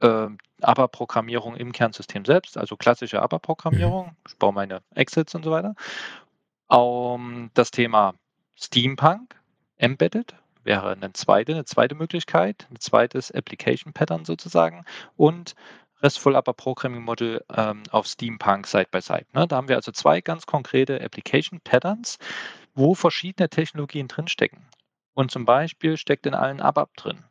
[0.00, 0.26] äh,
[0.62, 4.06] ABAP-Programmierung im Kernsystem selbst, also klassische ABAP-Programmierung.
[4.06, 4.16] Mhm.
[4.28, 5.74] Ich baue meine Exits und so weiter.
[6.68, 8.14] Um, das Thema
[8.62, 9.40] Steampunk,
[9.78, 14.84] Embedded, wäre eine zweite, eine zweite Möglichkeit, ein zweites Application Pattern sozusagen
[15.16, 15.54] und
[16.02, 19.26] RESTful Upper Programming Model ähm, auf Steampunk Side by Side.
[19.32, 19.46] Ne?
[19.48, 22.18] Da haben wir also zwei ganz konkrete Application Patterns,
[22.74, 24.66] wo verschiedene Technologien drinstecken.
[25.14, 27.24] Und zum Beispiel steckt in allen ABAP drin.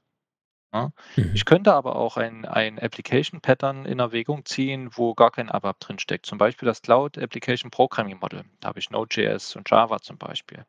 [0.73, 0.91] Ja.
[1.15, 1.31] Mhm.
[1.33, 5.79] Ich könnte aber auch ein, ein Application Pattern in Erwägung ziehen, wo gar kein ABAP
[5.79, 6.25] drin steckt.
[6.25, 8.43] Zum Beispiel das Cloud Application Programming Model.
[8.59, 10.65] Da habe ich Node.js und Java zum Beispiel.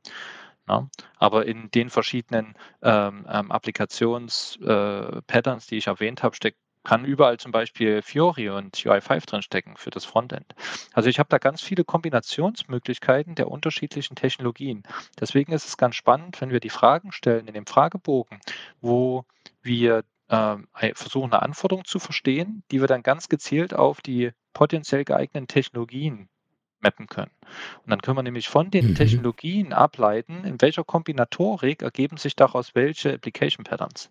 [0.68, 0.88] Ja.
[1.18, 7.38] Aber in den verschiedenen ähm, ähm, Applikations-Patterns, äh, die ich erwähnt habe, steckt kann überall
[7.38, 10.54] zum Beispiel Fiori und UI5 drinstecken für das Frontend.
[10.92, 14.82] Also ich habe da ganz viele Kombinationsmöglichkeiten der unterschiedlichen Technologien.
[15.18, 18.40] Deswegen ist es ganz spannend, wenn wir die Fragen stellen in dem Fragebogen,
[18.80, 19.24] wo
[19.62, 20.56] wir äh,
[20.94, 26.28] versuchen, eine Anforderung zu verstehen, die wir dann ganz gezielt auf die potenziell geeigneten Technologien
[26.82, 27.30] mappen können.
[27.84, 28.94] Und dann können wir nämlich von den mhm.
[28.94, 34.10] Technologien ableiten, in welcher Kombinatorik ergeben sich daraus welche Application Patterns.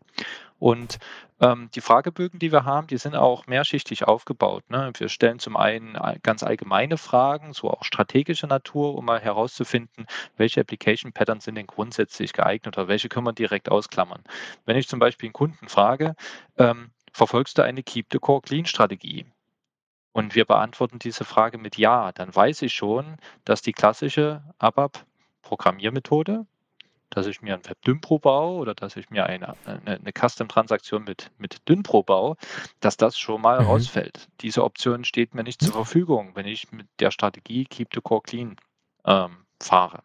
[0.60, 0.99] Und
[1.39, 4.69] ähm, die Fragebögen, die wir haben, die sind auch mehrschichtig aufgebaut.
[4.69, 4.91] Ne?
[4.97, 10.05] Wir stellen zum einen ganz allgemeine Fragen, so auch strategische Natur, um mal herauszufinden,
[10.36, 14.21] welche Application Patterns sind denn grundsätzlich geeignet oder welche können wir direkt ausklammern.
[14.65, 16.15] Wenn ich zum Beispiel einen Kunden frage,
[16.58, 19.25] ähm, verfolgst du eine Keep the Core Clean Strategie?
[20.12, 26.45] Und wir beantworten diese Frage mit Ja, dann weiß ich schon, dass die klassische ABAP-Programmiermethode,
[27.10, 31.32] dass ich mir ein WebDynPro baue oder dass ich mir eine, eine, eine Custom-Transaktion mit,
[31.38, 32.36] mit Dynpro baue,
[32.80, 33.67] dass das schon mal mhm.
[33.67, 34.28] rausfällt.
[34.41, 38.22] Diese Option steht mir nicht zur Verfügung, wenn ich mit der Strategie Keep the Core
[38.22, 38.56] Clean
[39.06, 40.04] ähm, fahre.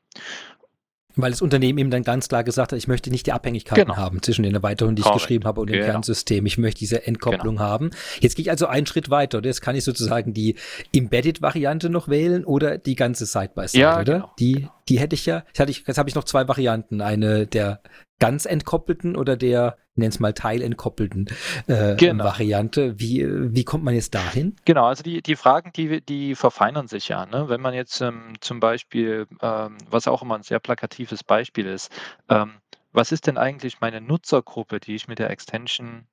[1.17, 3.97] Weil das Unternehmen eben dann ganz klar gesagt hat, ich möchte nicht die Abhängigkeiten genau.
[3.97, 5.23] haben zwischen den Erweiterungen, die ich Correct.
[5.23, 5.93] geschrieben habe und dem genau.
[5.93, 6.45] Kernsystem.
[6.47, 7.67] Ich möchte diese Entkopplung genau.
[7.67, 7.91] haben.
[8.21, 9.39] Jetzt gehe ich also einen Schritt weiter.
[9.39, 9.49] Oder?
[9.49, 10.57] Jetzt kann ich sozusagen die
[10.93, 14.15] Embedded-Variante noch wählen oder die ganze Side-by-Side, -Side, ja, oder?
[14.15, 14.33] Genau.
[14.39, 17.01] Die, die hätte ich ja, jetzt, hatte ich, jetzt habe ich noch zwei Varianten.
[17.01, 17.81] Eine der
[18.19, 21.29] ganz entkoppelten oder der, nenn's mal teilentkoppelten
[21.67, 22.25] äh, genau.
[22.25, 22.99] Variante.
[22.99, 24.57] Wie, wie kommt man jetzt dahin?
[24.65, 27.27] Genau, also die, die Fragen, die, die verfeinern sich ja.
[27.27, 27.49] Ne?
[27.49, 31.91] Wenn man jetzt ähm, zum Beispiel, ähm, was auch immer ein sehr plakatives Beispiel ist,
[32.29, 32.55] ähm,
[32.93, 36.07] was ist denn eigentlich meine Nutzergruppe, die ich mit der Extension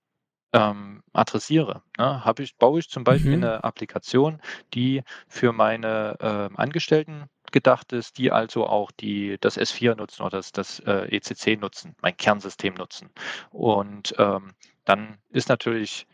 [0.53, 1.81] ähm, adressiere.
[1.97, 2.23] Ne?
[2.39, 3.43] ich, baue ich zum Beispiel mhm.
[3.43, 4.41] eine Applikation,
[4.73, 10.37] die für meine äh, Angestellten gedacht ist, die also auch die, das S4 nutzen oder
[10.37, 13.09] das, das äh, ECC nutzen, mein Kernsystem nutzen.
[13.51, 14.53] Und ähm,
[14.85, 16.07] dann ist natürlich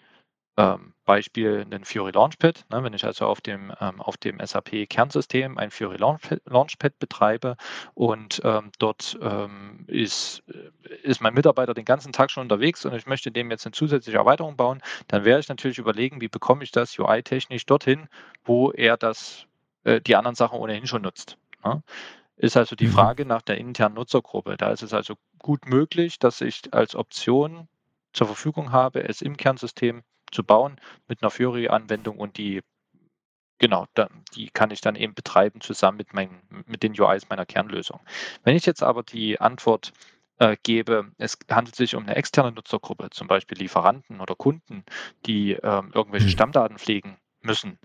[0.58, 2.65] ähm, Beispiel ein Fury Launchpad.
[2.70, 7.56] Ne, wenn ich also auf dem, ähm, auf dem SAP-Kernsystem ein Fury Launchpad, Launchpad betreibe
[7.93, 12.93] und ähm, dort ähm, ist, äh, ist mein Mitarbeiter den ganzen Tag schon unterwegs und
[12.93, 16.63] ich möchte dem jetzt eine zusätzliche Erweiterung bauen, dann werde ich natürlich überlegen, wie bekomme
[16.63, 18.10] ich das UI-technisch dorthin,
[18.43, 19.46] wo er das
[19.84, 21.38] äh, die anderen Sachen ohnehin schon nutzt.
[21.63, 21.84] Ne?
[22.36, 22.91] Ist also die mhm.
[22.91, 24.58] Frage nach der internen Nutzergruppe.
[24.58, 27.67] Da ist es also gut möglich, dass ich als Option
[28.13, 32.62] zur Verfügung habe, es im Kernsystem zu bauen mit einer Fury-Anwendung und die
[33.60, 33.88] Genau,
[34.36, 38.00] die kann ich dann eben betreiben zusammen mit, meinen, mit den UIs meiner Kernlösung.
[38.44, 39.94] Wenn ich jetzt aber die Antwort
[40.38, 44.84] äh, gebe, es handelt sich um eine externe Nutzergruppe, zum Beispiel Lieferanten oder Kunden,
[45.26, 46.32] die ähm, irgendwelche mhm.
[46.32, 47.80] Stammdaten pflegen müssen,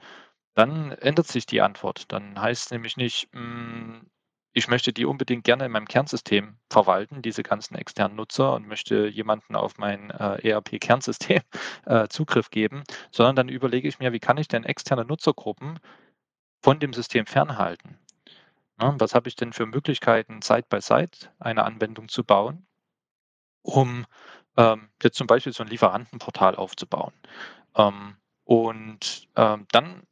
[0.55, 2.13] dann ändert sich die Antwort.
[2.13, 4.11] Dann heißt es nämlich nicht, hm,
[4.53, 9.09] ich möchte die unbedingt gerne in meinem Kernsystem verwalten, diese ganzen externen Nutzer und möchte
[9.09, 11.41] jemanden auf mein äh, ERP-Kernsystem
[11.87, 15.79] äh, Zugriff geben, sondern dann überlege ich mir, wie kann ich denn externe Nutzergruppen
[16.61, 17.99] von dem System fernhalten?
[18.81, 18.95] Ne?
[18.99, 22.67] Was habe ich denn für Möglichkeiten, Side by Side eine Anwendung zu bauen,
[23.63, 24.07] um
[24.57, 27.15] ähm, jetzt zum Beispiel so ein Lieferantenportal aufzubauen.
[27.77, 30.03] Ähm, und ähm, dann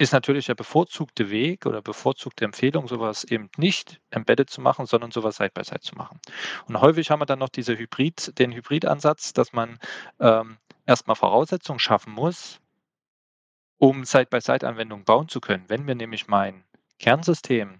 [0.00, 5.10] ist natürlich der bevorzugte Weg oder bevorzugte Empfehlung, sowas eben nicht embedded zu machen, sondern
[5.10, 6.18] sowas Side by Side zu machen.
[6.66, 9.78] Und häufig haben wir dann noch diese Hybrid, den Hybridansatz, dass man
[10.18, 12.60] ähm, erstmal Voraussetzungen schaffen muss,
[13.76, 15.64] um Side-by-Side-Anwendungen bauen zu können.
[15.68, 16.64] Wenn mir nämlich mein
[16.98, 17.78] Kernsystem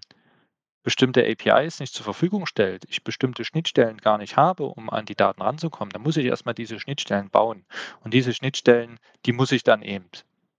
[0.83, 5.15] bestimmte APIs nicht zur Verfügung stellt, ich bestimmte Schnittstellen gar nicht habe, um an die
[5.15, 7.65] Daten ranzukommen, dann muss ich erstmal diese Schnittstellen bauen.
[8.03, 10.07] Und diese Schnittstellen, die muss ich dann eben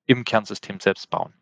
[0.07, 1.33] im Kernsystem selbst bauen.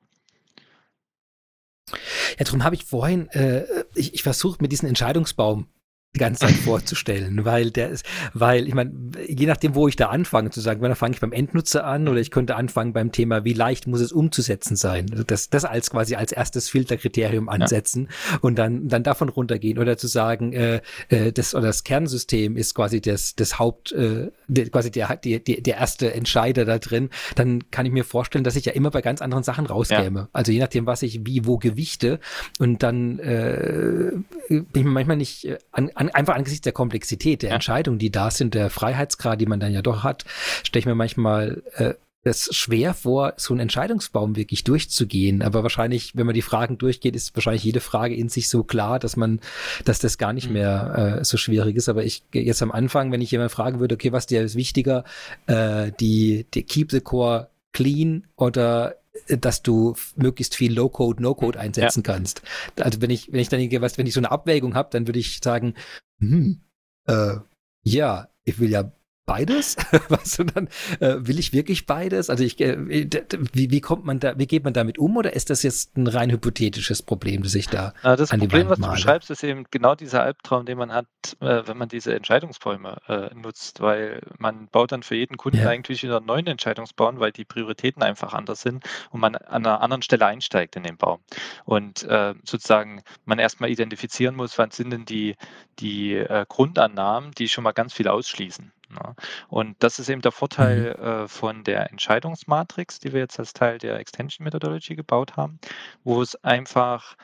[2.39, 5.69] Ja, darum habe ich vorhin, äh, ich, ich versuche mit diesem Entscheidungsbaum
[6.15, 8.93] die ganze Zeit vorzustellen, weil der ist, weil ich meine,
[9.29, 12.19] je nachdem, wo ich da anfange zu sagen, wenn fange ich beim Endnutzer an oder
[12.19, 15.91] ich könnte anfangen beim Thema, wie leicht muss es umzusetzen sein, also das, das als
[15.91, 18.39] quasi als erstes Filterkriterium ansetzen ja.
[18.41, 22.75] und dann dann davon runtergehen oder zu sagen, äh, äh, das oder das Kernsystem ist
[22.75, 27.71] quasi das das Haupt, äh, der, quasi der, der der erste Entscheider da drin, dann
[27.71, 30.21] kann ich mir vorstellen, dass ich ja immer bei ganz anderen Sachen rauskäme.
[30.21, 30.29] Ja.
[30.33, 32.19] Also je nachdem, was ich wie wo gewichte
[32.59, 34.11] und dann äh,
[34.49, 37.55] bin ich mir manchmal nicht äh, an an, einfach angesichts der Komplexität der ja.
[37.55, 40.25] Entscheidungen, die da sind, der Freiheitsgrad, die man dann ja doch hat,
[40.63, 45.43] stelle ich mir manchmal äh, es schwer vor, so einen Entscheidungsbaum wirklich durchzugehen.
[45.43, 48.99] Aber wahrscheinlich, wenn man die Fragen durchgeht, ist wahrscheinlich jede Frage in sich so klar,
[48.99, 49.41] dass man,
[49.85, 50.55] dass das gar nicht mhm.
[50.55, 51.89] mehr äh, so schwierig ist.
[51.89, 55.05] Aber ich jetzt am Anfang, wenn ich jemand fragen würde, okay, was dir ist wichtiger,
[55.47, 58.97] äh, die, die Keep the Core clean oder
[59.29, 62.13] dass du möglichst viel Low-Code, No-Code einsetzen ja.
[62.13, 62.43] kannst.
[62.79, 65.19] Also wenn ich, wenn ich dann was, wenn ich so eine Abwägung habe, dann würde
[65.19, 65.75] ich sagen,
[66.21, 66.61] hm,
[67.07, 67.37] äh,
[67.83, 68.93] ja, ich will ja
[69.27, 69.77] beides?
[70.09, 70.69] Was und dann
[71.01, 72.31] äh, will ich wirklich beides?
[72.31, 75.51] Also ich, äh, wie, wie kommt man da, wie geht man damit um oder ist
[75.51, 78.91] das jetzt ein rein hypothetisches Problem, das ich da Na, Das an Problem, was du
[78.91, 81.07] beschreibst, ist eben genau dieser Albtraum, den man hat,
[81.41, 85.69] äh, wenn man diese Entscheidungsbäume äh, nutzt, weil man baut dann für jeden Kunden ja.
[85.69, 89.81] eigentlich wieder einen neuen Entscheidungsbaum, weil die Prioritäten einfach anders sind und man an einer
[89.81, 91.21] anderen Stelle einsteigt in den Baum.
[91.65, 95.37] Und äh, sozusagen man erstmal identifizieren muss, wann sind denn die,
[95.79, 98.73] die äh, Grundannahmen, die schon mal ganz viel ausschließen.
[98.91, 99.15] Ne?
[99.49, 101.05] Und das ist eben der Vorteil mhm.
[101.05, 105.59] äh, von der Entscheidungsmatrix, die wir jetzt als Teil der Extension Methodology gebaut haben,
[106.05, 107.17] wo es einfach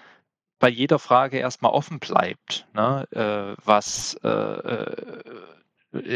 [0.59, 5.33] bei jeder Frage erstmal offen bleibt, ne, äh, was äh, äh äh,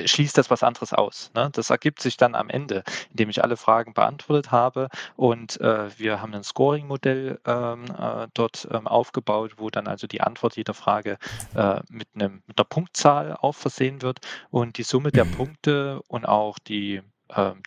[0.07, 1.31] schließt das was anderes aus.
[1.35, 1.51] Ne?
[1.53, 6.21] Das ergibt sich dann am Ende, indem ich alle Fragen beantwortet habe und äh, wir
[6.21, 11.19] haben ein Scoring-Modell ähm, äh, dort ähm, aufgebaut, wo dann also die Antwort jeder Frage
[11.55, 15.33] äh, mit, einem, mit einer Punktzahl auch versehen wird und die Summe der mhm.
[15.33, 17.03] Punkte und auch die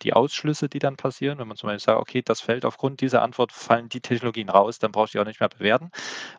[0.02, 3.22] die Ausschlüsse, die dann passieren, wenn man zum Beispiel sagt, okay, das fällt aufgrund dieser
[3.22, 5.90] Antwort, fallen die Technologien raus, dann brauche ich die auch nicht mehr bewerten.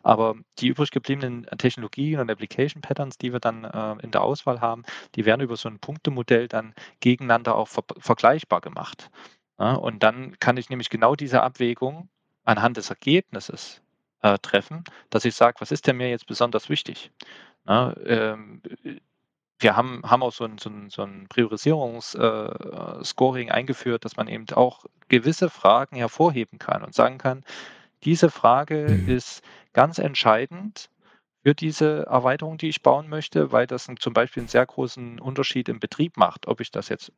[0.02, 4.60] Aber die übrig gebliebenen Technologien und Application Patterns, die wir dann äh, in der Auswahl
[4.60, 4.84] haben,
[5.14, 9.10] die werden über so ein Punktemodell dann gegeneinander auch ver vergleichbar gemacht.
[9.58, 12.08] Ja, und dann kann ich nämlich genau diese Abwägung
[12.44, 13.82] anhand des Ergebnisses
[14.22, 17.10] äh, treffen, dass ich sage, was ist denn mir jetzt besonders wichtig?
[17.66, 18.62] Ja, ähm,
[19.58, 24.28] wir haben, haben auch so ein, so ein, so ein Priorisierungsscoring äh, eingeführt, dass man
[24.28, 27.44] eben auch gewisse Fragen hervorheben kann und sagen kann,
[28.04, 29.08] diese Frage mhm.
[29.08, 29.42] ist
[29.72, 30.90] ganz entscheidend
[31.42, 35.68] für diese Erweiterung, die ich bauen möchte, weil das zum Beispiel einen sehr großen Unterschied
[35.68, 37.12] im Betrieb macht, ob ich das jetzt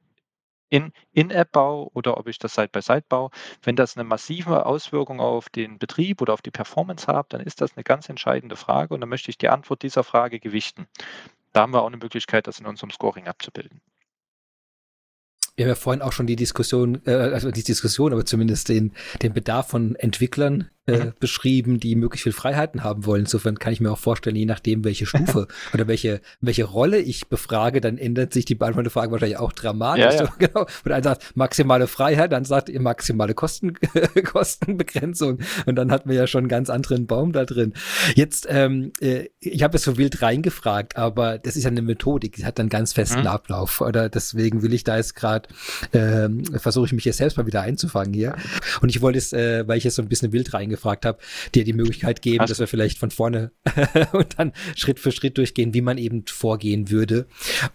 [0.71, 3.31] in, In-App baue oder ob ich das Side-by-Side baue.
[3.63, 7.63] Wenn das eine massive Auswirkung auf den Betrieb oder auf die Performance hat, dann ist
[7.63, 10.87] das eine ganz entscheidende Frage und dann möchte ich die Antwort dieser Frage gewichten
[11.53, 13.81] da haben wir auch eine Möglichkeit, das in unserem Scoring abzubilden.
[15.57, 18.95] Wir haben ja vorhin auch schon die Diskussion, äh, also die Diskussion, aber zumindest den,
[19.23, 23.23] den Bedarf von Entwicklern äh, beschrieben, die möglichst viel Freiheiten haben wollen.
[23.23, 27.29] Insofern kann ich mir auch vorstellen, je nachdem, welche Stufe oder welche, welche Rolle ich
[27.29, 30.15] befrage, dann ändert sich die beantwortete Frage wahrscheinlich auch dramatisch.
[30.15, 30.35] Ja, ja.
[30.39, 30.67] Genau.
[30.85, 33.75] Und einer sagt maximale Freiheit, dann sagt ihr maximale Kosten,
[34.25, 35.41] Kostenbegrenzung.
[35.67, 37.75] Und dann hat man ja schon einen ganz anderen Baum da drin.
[38.15, 42.37] Jetzt, ähm, äh, ich habe es so wild reingefragt, aber das ist ja eine Methodik,
[42.37, 43.27] die hat einen ganz festen mhm.
[43.27, 43.81] Ablauf.
[43.81, 45.49] Oder deswegen will ich da jetzt gerade,
[45.93, 48.37] ähm, versuche ich mich jetzt selbst mal wieder einzufangen hier.
[48.81, 51.19] Und ich wollte es, äh, weil ich jetzt so ein bisschen wild reingefragt gefragt habe,
[51.55, 53.53] dir die Möglichkeit geben, Hast dass wir vielleicht von vorne
[54.13, 57.27] und dann Schritt für Schritt durchgehen, wie man eben vorgehen würde.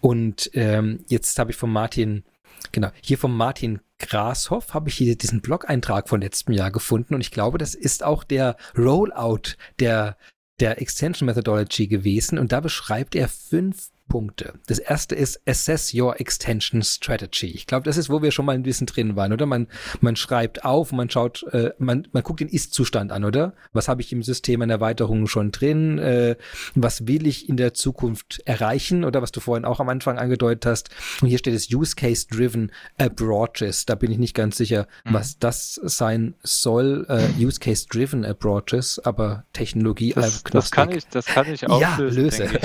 [0.02, 2.24] Und ähm, jetzt habe ich von Martin,
[2.72, 7.16] genau, hier von Martin Grashoff habe ich hier diesen Blog-Eintrag von letztem Jahr gefunden.
[7.16, 10.18] Und ich glaube, das ist auch der Rollout der
[10.60, 12.38] der Extension Methodology gewesen.
[12.38, 14.54] Und da beschreibt er fünf Punkte.
[14.68, 17.48] Das erste ist Assess Your Extension Strategy.
[17.48, 19.46] Ich glaube, das ist, wo wir schon mal ein bisschen drin waren, oder?
[19.46, 19.68] Man,
[20.02, 23.54] man schreibt auf, man schaut, äh, man, man guckt den Ist-Zustand an, oder?
[23.72, 25.98] Was habe ich im System an Erweiterungen schon drin?
[25.98, 26.36] Äh,
[26.76, 29.04] was will ich in der Zukunft erreichen?
[29.04, 30.90] Oder was du vorhin auch am Anfang angedeutet hast.
[31.22, 33.86] Und hier steht es Use Case Driven Approaches.
[33.86, 35.14] Da bin ich nicht ganz sicher, mhm.
[35.14, 37.06] was das sein soll.
[37.10, 40.14] Äh, Use Case Driven Approaches, aber Technologie.
[40.14, 42.50] Das, das kann ich, das kann ich auch ja, löse.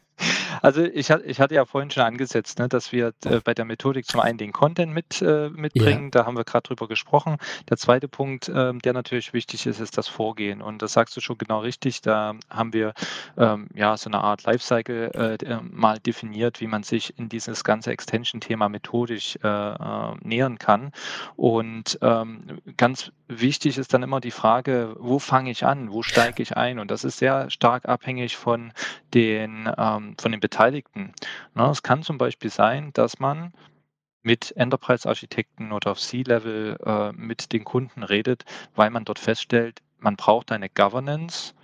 [0.62, 4.06] Also ich, ich hatte ja vorhin schon angesetzt, ne, dass wir äh, bei der Methodik
[4.06, 6.10] zum einen den Content mit, äh, mitbringen, ja.
[6.10, 7.36] da haben wir gerade drüber gesprochen.
[7.68, 10.60] Der zweite Punkt, äh, der natürlich wichtig ist, ist das Vorgehen.
[10.60, 12.94] Und das sagst du schon genau richtig, da haben wir
[13.36, 17.64] ähm, ja so eine Art Lifecycle äh, äh mal definiert, wie man sich in dieses
[17.64, 20.92] ganze Extension-Thema methodisch äh, äh, nähern kann.
[21.36, 26.42] Und ähm, ganz wichtig ist dann immer die Frage, wo fange ich an, wo steige
[26.42, 26.78] ich ein?
[26.78, 28.72] Und das ist sehr stark abhängig von
[29.14, 31.12] den, ähm, von den Beteiligten.
[31.54, 33.52] Ne, es kann zum Beispiel sein, dass man
[34.22, 40.16] mit Enterprise-Architekten oder auf C-Level äh, mit den Kunden redet, weil man dort feststellt, man
[40.16, 41.54] braucht eine Governance,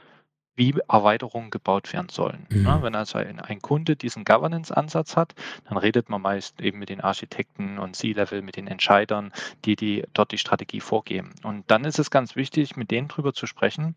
[0.57, 2.47] wie Erweiterungen gebaut werden sollen.
[2.51, 2.63] Mhm.
[2.63, 5.35] Ne, wenn also ein, ein Kunde diesen Governance-Ansatz hat,
[5.69, 9.33] dann redet man meist eben mit den Architekten und C-Level, mit den Entscheidern,
[9.65, 11.35] die, die dort die Strategie vorgeben.
[11.43, 13.95] Und dann ist es ganz wichtig, mit denen drüber zu sprechen,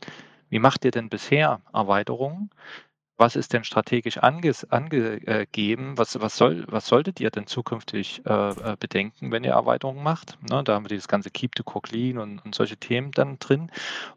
[0.49, 2.49] wie macht ihr denn bisher Erweiterungen?
[3.19, 5.97] was ist denn strategisch angegeben?
[5.97, 10.37] Was, was, soll, was solltet ihr denn zukünftig äh, äh, bedenken, wenn ihr Erweiterungen macht?
[10.49, 13.37] Ne, da haben wir dieses ganze Keep the Core Clean und, und solche Themen dann
[13.37, 13.71] drin.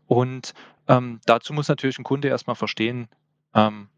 [0.07, 0.55] Und
[0.89, 3.09] ähm, dazu muss natürlich ein Kunde erstmal verstehen,
[3.55, 3.89] ähm,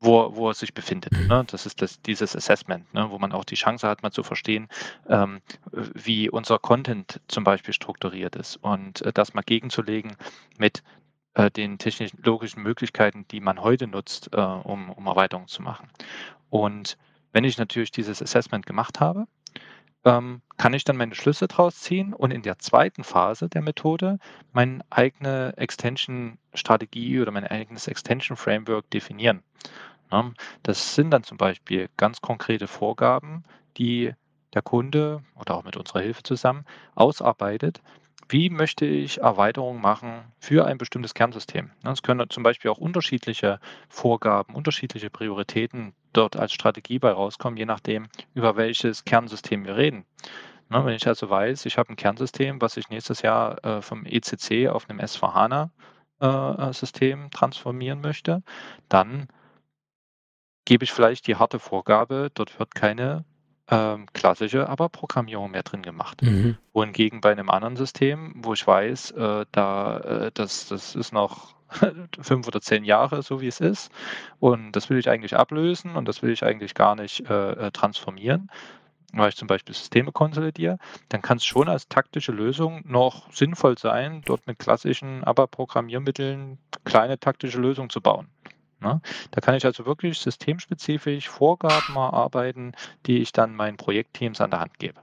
[0.00, 1.12] wo, wo er sich befindet.
[1.12, 1.44] Ne?
[1.46, 3.10] Das ist das, dieses Assessment, ne?
[3.10, 4.68] wo man auch die Chance hat, mal zu verstehen,
[5.08, 5.40] ähm,
[5.72, 10.16] wie unser Content zum Beispiel strukturiert ist und äh, das mal gegenzulegen
[10.58, 10.82] mit
[11.34, 15.88] äh, den technologischen Möglichkeiten, die man heute nutzt, äh, um, um Erweiterungen zu machen.
[16.48, 16.96] Und
[17.32, 19.26] wenn ich natürlich dieses Assessment gemacht habe,
[20.04, 24.18] ähm, kann ich dann meine Schlüsse draus ziehen und in der zweiten Phase der Methode
[24.52, 29.42] meine eigene Extension-Strategie oder mein eigenes Extension-Framework definieren.
[30.10, 30.30] Ja,
[30.62, 33.44] das sind dann zum Beispiel ganz konkrete Vorgaben,
[33.76, 34.12] die
[34.54, 37.80] der Kunde oder auch mit unserer Hilfe zusammen ausarbeitet,
[38.28, 41.70] wie möchte ich Erweiterungen machen für ein bestimmtes Kernsystem.
[41.84, 47.66] Es können zum Beispiel auch unterschiedliche Vorgaben, unterschiedliche Prioritäten dort als Strategie bei rauskommen, je
[47.66, 50.04] nachdem, über welches Kernsystem wir reden.
[50.70, 54.68] Wenn ich also weiß, ich habe ein Kernsystem, was ich nächstes Jahr äh, vom ECC
[54.68, 58.44] auf einem S4HANA-System äh, transformieren möchte,
[58.88, 59.26] dann
[60.64, 63.24] gebe ich vielleicht die harte Vorgabe, dort wird keine
[63.68, 66.22] ähm, klassische aber Programmierung mehr drin gemacht.
[66.22, 66.56] Mhm.
[66.72, 71.56] Wohingegen bei einem anderen System, wo ich weiß, äh, da, äh, das, das ist noch
[72.20, 73.90] fünf oder zehn Jahre, so wie es ist,
[74.38, 77.70] und das will ich eigentlich ablösen und das will ich eigentlich gar nicht äh, äh
[77.70, 78.50] transformieren,
[79.12, 83.78] weil ich zum Beispiel Systeme konsolidiere, dann kann es schon als taktische Lösung noch sinnvoll
[83.78, 88.28] sein, dort mit klassischen ABAP-Programmiermitteln kleine taktische Lösungen zu bauen.
[88.80, 89.00] Ne?
[89.30, 92.72] Da kann ich also wirklich systemspezifisch Vorgaben erarbeiten,
[93.06, 95.00] die ich dann meinen Projektteams an der Hand gebe.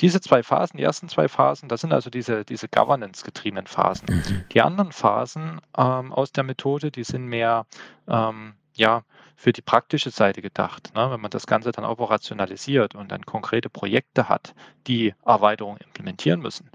[0.00, 4.06] Diese zwei Phasen, die ersten zwei Phasen, das sind also diese, diese Governance-getriebenen Phasen.
[4.08, 4.44] Mhm.
[4.52, 7.66] Die anderen Phasen ähm, aus der Methode, die sind mehr
[8.06, 9.02] ähm, ja,
[9.34, 10.94] für die praktische Seite gedacht.
[10.94, 11.10] Ne?
[11.10, 14.54] Wenn man das Ganze dann operationalisiert und dann konkrete Projekte hat,
[14.86, 16.70] die Erweiterungen implementieren müssen.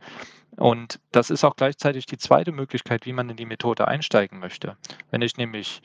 [0.57, 4.77] Und das ist auch gleichzeitig die zweite Möglichkeit, wie man in die Methode einsteigen möchte.
[5.09, 5.81] Wenn ich nämlich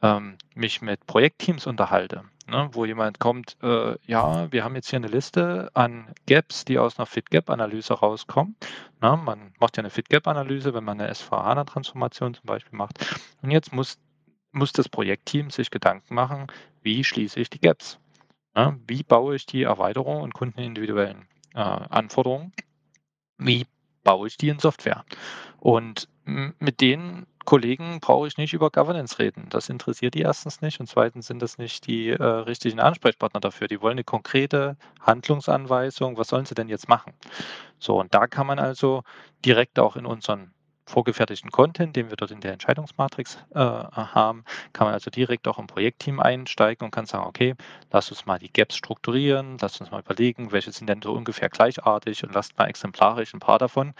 [0.00, 4.98] ähm, mich mit Projektteams unterhalte, ne, wo jemand kommt, äh, ja, wir haben jetzt hier
[4.98, 8.56] eine Liste an Gaps, die aus einer Fit-Gap-Analyse rauskommen.
[9.00, 13.04] Na, man macht ja eine Fit-Gap-Analyse, wenn man eine SVH-Transformation zum Beispiel macht.
[13.42, 13.98] Und jetzt muss,
[14.52, 16.46] muss das Projektteam sich Gedanken machen,
[16.82, 17.98] wie schließe ich die Gaps?
[18.54, 22.52] Na, wie baue ich die Erweiterung und kundenindividuellen äh, Anforderungen?
[23.38, 23.66] Wie
[24.04, 25.04] baue ich die in Software.
[25.58, 29.46] Und mit den Kollegen brauche ich nicht über Governance reden.
[29.50, 33.68] Das interessiert die erstens nicht und zweitens sind das nicht die äh, richtigen Ansprechpartner dafür.
[33.68, 36.16] Die wollen eine konkrete Handlungsanweisung.
[36.16, 37.12] Was sollen sie denn jetzt machen?
[37.78, 39.02] So, und da kann man also
[39.44, 40.52] direkt auch in unseren
[40.86, 45.58] vorgefertigten Content, den wir dort in der Entscheidungsmatrix äh, haben, kann man also direkt auch
[45.58, 47.54] im Projektteam einsteigen und kann sagen, okay,
[47.90, 51.48] lass uns mal die Gaps strukturieren, lass uns mal überlegen, welche sind denn so ungefähr
[51.48, 53.94] gleichartig und lasst mal exemplarisch ein paar davon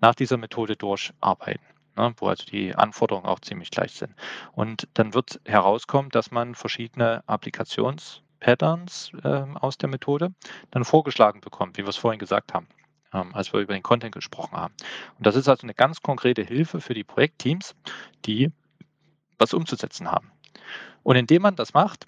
[0.00, 1.75] nach dieser Methode durcharbeiten.
[1.96, 4.14] Ne, wo also die Anforderungen auch ziemlich gleich sind.
[4.52, 10.34] Und dann wird herauskommen, dass man verschiedene Applikationspatterns äh, aus der Methode
[10.70, 12.68] dann vorgeschlagen bekommt, wie wir es vorhin gesagt haben.
[13.12, 14.74] Ähm, als wir über den Content gesprochen haben.
[15.16, 17.74] Und das ist also eine ganz konkrete Hilfe für die Projektteams,
[18.24, 18.50] die
[19.38, 20.32] was umzusetzen haben.
[21.02, 22.06] Und indem man das macht,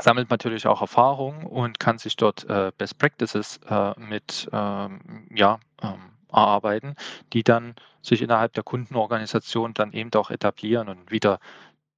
[0.00, 5.58] sammelt natürlich auch Erfahrung und kann sich dort äh, Best Practices äh, mit ähm, ja,
[5.82, 6.94] ähm, erarbeiten,
[7.32, 11.38] die dann sich innerhalb der Kundenorganisation dann eben auch etablieren und wieder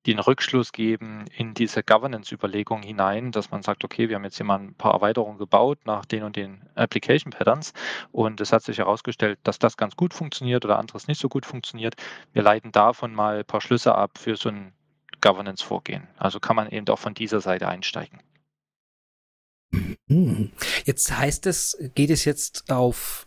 [0.06, 4.44] den Rückschluss geben in diese Governance-Überlegung hinein, dass man sagt, okay, wir haben jetzt hier
[4.44, 7.72] mal ein paar Erweiterungen gebaut nach den und den Application Patterns
[8.12, 11.46] und es hat sich herausgestellt, dass das ganz gut funktioniert oder anderes nicht so gut
[11.46, 11.94] funktioniert.
[12.32, 14.74] Wir leiten davon mal ein paar Schlüsse ab für so ein
[15.22, 16.06] Governance-Vorgehen.
[16.18, 18.20] Also kann man eben auch von dieser Seite einsteigen.
[20.08, 20.52] Hm.
[20.84, 23.26] Jetzt heißt es, geht es jetzt auf,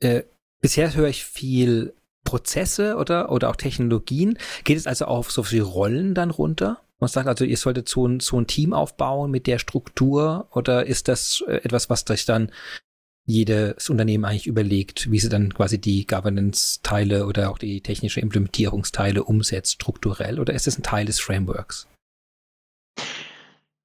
[0.00, 0.22] äh,
[0.60, 1.94] bisher höre ich viel
[2.24, 4.38] Prozesse oder, oder auch Technologien.
[4.64, 6.80] Geht es also auf so viele Rollen dann runter?
[6.98, 10.86] Man sagt also, ihr solltet so ein, so ein Team aufbauen mit der Struktur oder
[10.86, 12.52] ist das äh, etwas, was sich dann
[13.26, 19.24] jedes Unternehmen eigentlich überlegt, wie sie dann quasi die Governance-Teile oder auch die technische Implementierungsteile
[19.24, 21.86] umsetzt, strukturell, oder ist es ein Teil des Frameworks?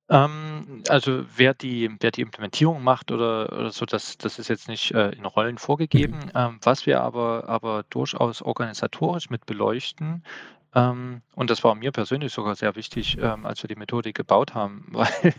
[0.08, 4.68] Ähm, also wer die, wer die Implementierung macht oder, oder so, das, das ist jetzt
[4.68, 6.18] nicht äh, in Rollen vorgegeben.
[6.18, 6.32] Mhm.
[6.36, 10.24] Ähm, was wir aber, aber durchaus organisatorisch mit beleuchten,
[10.76, 14.54] ähm, und das war mir persönlich sogar sehr wichtig, ähm, als wir die Methodik gebaut
[14.54, 15.34] haben, weil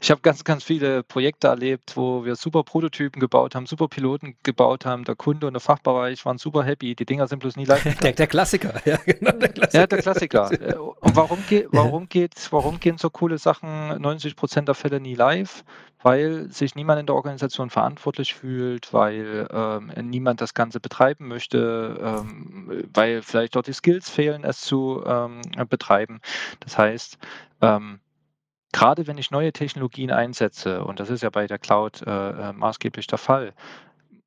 [0.00, 4.36] ich habe ganz, ganz viele Projekte erlebt, wo wir super Prototypen gebaut haben, super Piloten
[4.42, 5.04] gebaut haben.
[5.04, 6.94] Der Kunde und der Fachbereich waren super happy.
[6.94, 7.84] Die Dinger sind bloß nie live.
[8.02, 9.32] Der, der Klassiker, ja, genau.
[9.32, 9.78] Der Klassiker.
[9.78, 10.50] Ja, der Klassiker.
[10.52, 15.00] Äh, und warum, geht, warum, geht, warum gehen so coole Sachen 90 Prozent der Fälle
[15.00, 15.64] nie live?
[16.04, 21.98] Weil sich niemand in der Organisation verantwortlich fühlt, weil ähm, niemand das Ganze betreiben möchte,
[21.98, 25.40] ähm, weil vielleicht dort die Skills fehlen, es zu ähm,
[25.70, 26.20] betreiben.
[26.60, 27.16] Das heißt,
[27.62, 28.00] ähm,
[28.70, 32.52] gerade wenn ich neue Technologien einsetze, und das ist ja bei der Cloud äh, äh
[32.52, 33.54] maßgeblich der Fall,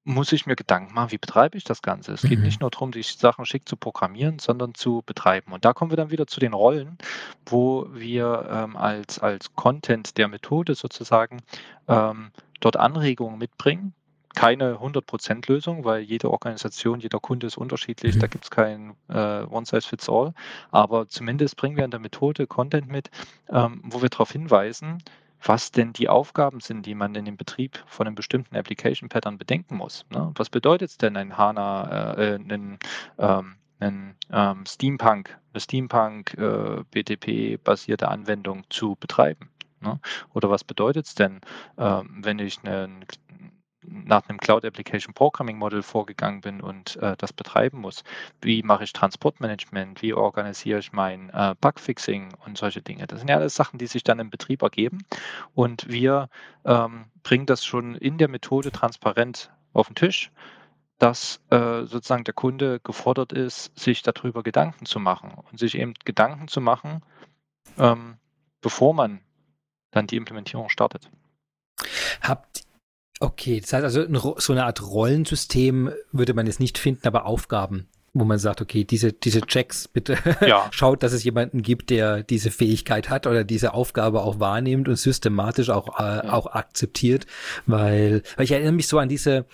[0.07, 2.13] muss ich mir Gedanken machen, wie betreibe ich das Ganze.
[2.13, 2.45] Es geht mhm.
[2.45, 5.51] nicht nur darum, die Sachen schick zu programmieren, sondern zu betreiben.
[5.51, 6.97] Und da kommen wir dann wieder zu den Rollen,
[7.45, 11.41] wo wir ähm, als, als Content der Methode sozusagen
[11.89, 12.31] ähm,
[12.61, 13.93] dort Anregungen mitbringen.
[14.33, 18.19] Keine 100%-Lösung, weil jede Organisation, jeder Kunde ist unterschiedlich, mhm.
[18.19, 20.33] da gibt es kein äh, One-Size-Fits-All.
[20.71, 23.09] Aber zumindest bringen wir in der Methode Content mit,
[23.49, 25.03] ähm, wo wir darauf hinweisen,
[25.43, 29.37] was denn die Aufgaben sind, die man in dem Betrieb von einem bestimmten Application Pattern
[29.37, 30.05] bedenken muss.
[30.09, 30.31] Ne?
[30.35, 32.79] Was bedeutet es denn, ein HANA, äh, ein,
[33.17, 39.49] ähm, ähm, Steampunk, eine Steampunk äh, BTP-basierte Anwendung zu betreiben?
[39.81, 39.99] Ne?
[40.33, 41.41] Oder was bedeutet es denn,
[41.77, 43.05] ähm, wenn ich einen
[44.07, 48.03] nach einem Cloud Application Programming Model vorgegangen bin und äh, das betreiben muss.
[48.41, 50.01] Wie mache ich Transportmanagement?
[50.01, 53.05] Wie organisiere ich mein äh, Bugfixing und solche Dinge?
[53.07, 55.05] Das sind ja alles Sachen, die sich dann im Betrieb ergeben.
[55.53, 56.29] Und wir
[56.65, 60.31] ähm, bringen das schon in der Methode transparent auf den Tisch,
[60.97, 65.93] dass äh, sozusagen der Kunde gefordert ist, sich darüber Gedanken zu machen und sich eben
[66.05, 67.01] Gedanken zu machen,
[67.77, 68.17] ähm,
[68.61, 69.21] bevor man
[69.91, 71.09] dann die Implementierung startet.
[72.21, 72.66] Habt
[73.19, 77.87] Okay, das heißt also, so eine Art Rollensystem würde man jetzt nicht finden, aber Aufgaben,
[78.13, 80.67] wo man sagt, okay, diese, diese Checks, bitte ja.
[80.71, 84.97] schaut, dass es jemanden gibt, der diese Fähigkeit hat oder diese Aufgabe auch wahrnimmt und
[84.97, 86.33] systematisch auch, äh, ja.
[86.33, 87.25] auch akzeptiert,
[87.65, 89.45] weil, weil ich erinnere mich so an diese,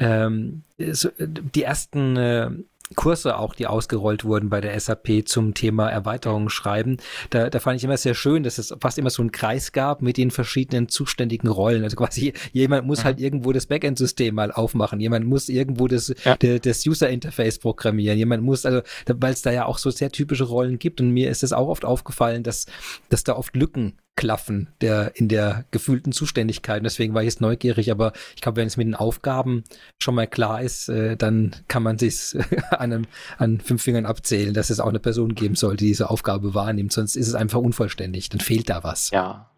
[0.00, 2.50] ähm, so, die ersten äh,
[2.94, 6.98] Kurse auch, die ausgerollt wurden bei der SAP zum Thema Erweiterungen schreiben.
[7.30, 10.02] Da, da fand ich immer sehr schön, dass es fast immer so einen Kreis gab
[10.02, 11.84] mit den verschiedenen zuständigen Rollen.
[11.84, 13.04] Also quasi jemand muss mhm.
[13.04, 15.00] halt irgendwo das Backend-System mal aufmachen.
[15.00, 16.36] Jemand muss irgendwo das, ja.
[16.36, 18.18] de, das User-Interface programmieren.
[18.18, 21.00] Jemand muss, also, weil es da ja auch so sehr typische Rollen gibt.
[21.00, 22.66] Und mir ist es auch oft aufgefallen, dass,
[23.08, 26.84] dass da oft Lücken Klaffen der in der gefühlten Zuständigkeit.
[26.84, 29.64] Deswegen war ich jetzt neugierig, aber ich glaube, wenn es mit den Aufgaben
[29.98, 32.36] schon mal klar ist, äh, dann kann man sich
[32.70, 33.06] an, einem,
[33.38, 36.92] an fünf Fingern abzählen, dass es auch eine Person geben soll, die diese Aufgabe wahrnimmt.
[36.92, 38.28] Sonst ist es einfach unvollständig.
[38.28, 39.10] Dann fehlt da was.
[39.10, 39.50] Ja,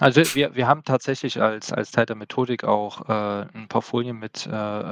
[0.00, 4.18] also wir, wir haben tatsächlich als, als Teil der Methodik auch äh, ein paar Folien
[4.18, 4.50] mit äh,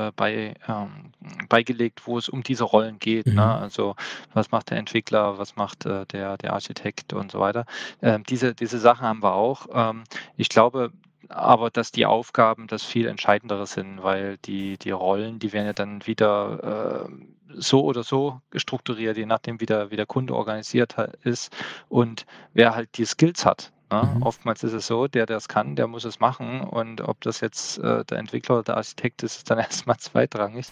[0.08, 1.12] äh, bei, ähm,
[1.48, 3.26] beigelegt, wo es um diese Rollen geht.
[3.26, 3.32] Ne?
[3.32, 3.38] Mhm.
[3.38, 3.54] Ne?
[3.54, 3.96] Also
[4.32, 7.66] was macht der Entwickler, was macht äh, der, der Architekt und so weiter.
[8.00, 9.66] Ähm, diese, diese Sachen haben wir auch.
[9.72, 10.04] Ähm,
[10.36, 10.92] ich glaube
[11.28, 15.72] aber, dass die Aufgaben das viel entscheidendere sind, weil die, die Rollen, die werden ja
[15.72, 17.12] dann wieder äh,
[17.54, 21.54] so oder so strukturiert, je nachdem, wie der, wie der Kunde organisiert ist
[21.88, 23.72] und wer halt die Skills hat.
[23.92, 24.14] Ne?
[24.14, 24.22] Mhm.
[24.22, 26.62] Oftmals ist es so, der, der es kann, der muss es machen.
[26.62, 30.66] Und ob das jetzt äh, der Entwickler oder der Architekt ist, ist dann erstmal zweitrangig.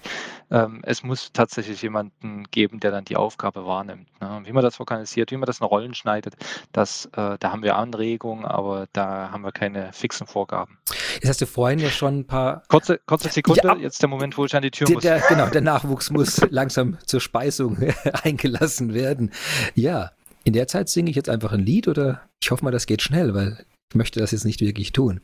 [0.50, 4.08] Ähm, es muss tatsächlich jemanden geben, der dann die Aufgabe wahrnimmt.
[4.20, 4.40] Ne?
[4.44, 6.34] Wie man das organisiert, wie man das in Rollen schneidet,
[6.72, 10.78] das, äh, da haben wir Anregungen, aber da haben wir keine fixen Vorgaben.
[11.14, 12.62] Jetzt hast du vorhin ja schon ein paar.
[12.68, 15.02] Kurze, kurze Sekunde, ja, jetzt der Moment, wo ich an die Tür der, muss.
[15.02, 17.76] Der, genau, der Nachwuchs muss langsam zur Speisung
[18.22, 19.30] eingelassen werden.
[19.74, 20.10] Ja,
[20.44, 23.02] in der Zeit singe ich jetzt einfach ein Lied oder ich hoffe mal, das geht
[23.02, 23.64] schnell, weil
[23.94, 25.20] möchte das jetzt nicht wirklich tun.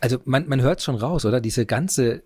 [0.00, 1.40] Also man, man hört schon raus, oder?
[1.40, 2.22] Diese ganze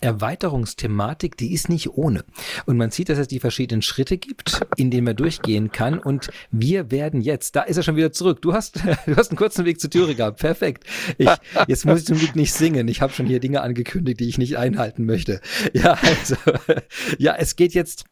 [0.00, 2.24] Erweiterungsthematik, die ist nicht ohne.
[2.66, 5.98] Und man sieht, dass es die verschiedenen Schritte gibt, in denen man durchgehen kann.
[5.98, 8.42] Und wir werden jetzt, da ist er schon wieder zurück.
[8.42, 8.76] Du hast,
[9.06, 10.40] du hast einen kurzen Weg zur Türe gehabt.
[10.40, 10.84] Perfekt.
[11.18, 11.30] Ich,
[11.68, 12.88] jetzt muss ich zum Glück nicht singen.
[12.88, 15.40] Ich habe schon hier Dinge angekündigt, die ich nicht einhalten möchte.
[15.72, 16.36] Ja, also,
[17.18, 18.04] ja, es geht jetzt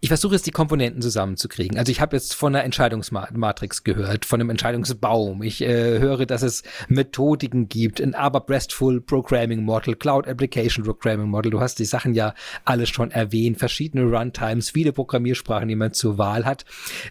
[0.00, 1.76] ich versuche jetzt die Komponenten zusammenzukriegen.
[1.78, 5.42] Also ich habe jetzt von einer Entscheidungsmatrix gehört, von einem Entscheidungsbaum.
[5.42, 11.28] Ich äh, höre, dass es Methodiken gibt, ein ABAP RESTful Programming Model, Cloud Application Programming
[11.28, 11.50] Model.
[11.50, 12.32] Du hast die Sachen ja
[12.64, 16.64] alle schon erwähnt, verschiedene Runtimes, viele Programmiersprachen, die man zur Wahl hat.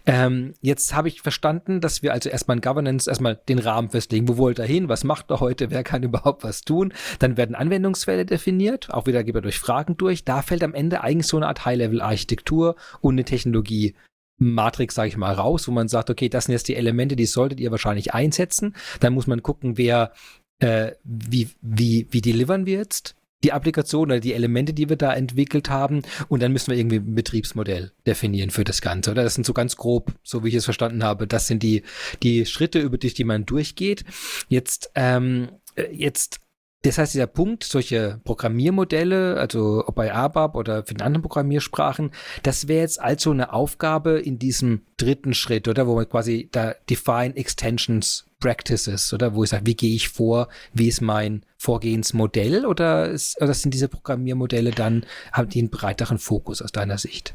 [0.08, 4.28] Ähm, jetzt habe ich verstanden, dass wir also erstmal in Governance erstmal den Rahmen festlegen.
[4.28, 4.90] Wo wollt ihr hin?
[4.90, 5.70] Was macht er heute?
[5.70, 6.94] Wer kann überhaupt was tun?
[7.20, 8.92] Dann werden Anwendungsfälle definiert.
[8.92, 10.26] Auch wieder geht er durch Fragen durch.
[10.26, 13.96] Da fällt am Ende eigentlich so eine Art High-Level-Architektur Architektur und eine Technologie
[14.38, 17.26] Matrix, sage ich mal, raus, wo man sagt, okay, das sind jetzt die Elemente, die
[17.26, 18.76] solltet ihr wahrscheinlich einsetzen.
[19.00, 20.12] Dann muss man gucken, wer,
[20.60, 25.14] äh, wie, wie, wie delivern wir jetzt die Applikation oder die Elemente, die wir da
[25.14, 26.02] entwickelt haben.
[26.30, 29.12] Und dann müssen wir irgendwie ein Betriebsmodell definieren für das Ganze.
[29.12, 31.84] Oder das sind so ganz grob, so wie ich es verstanden habe, das sind die,
[32.24, 34.06] die Schritte, über die, die man durchgeht.
[34.48, 36.40] Jetzt, ähm, äh, jetzt
[36.84, 42.12] das heißt, dieser Punkt, solche Programmiermodelle, also ob bei ABAP oder für anderen Programmiersprachen,
[42.44, 45.88] das wäre jetzt also eine Aufgabe in diesem dritten Schritt, oder?
[45.88, 49.34] Wo man quasi da define extensions practices, oder?
[49.34, 50.50] Wo ich sage, wie gehe ich vor?
[50.74, 52.66] Wie ist mein Vorgehensmodell?
[52.66, 57.34] Oder, ist, oder sind diese Programmiermodelle dann, haben die einen breiteren Fokus aus deiner Sicht?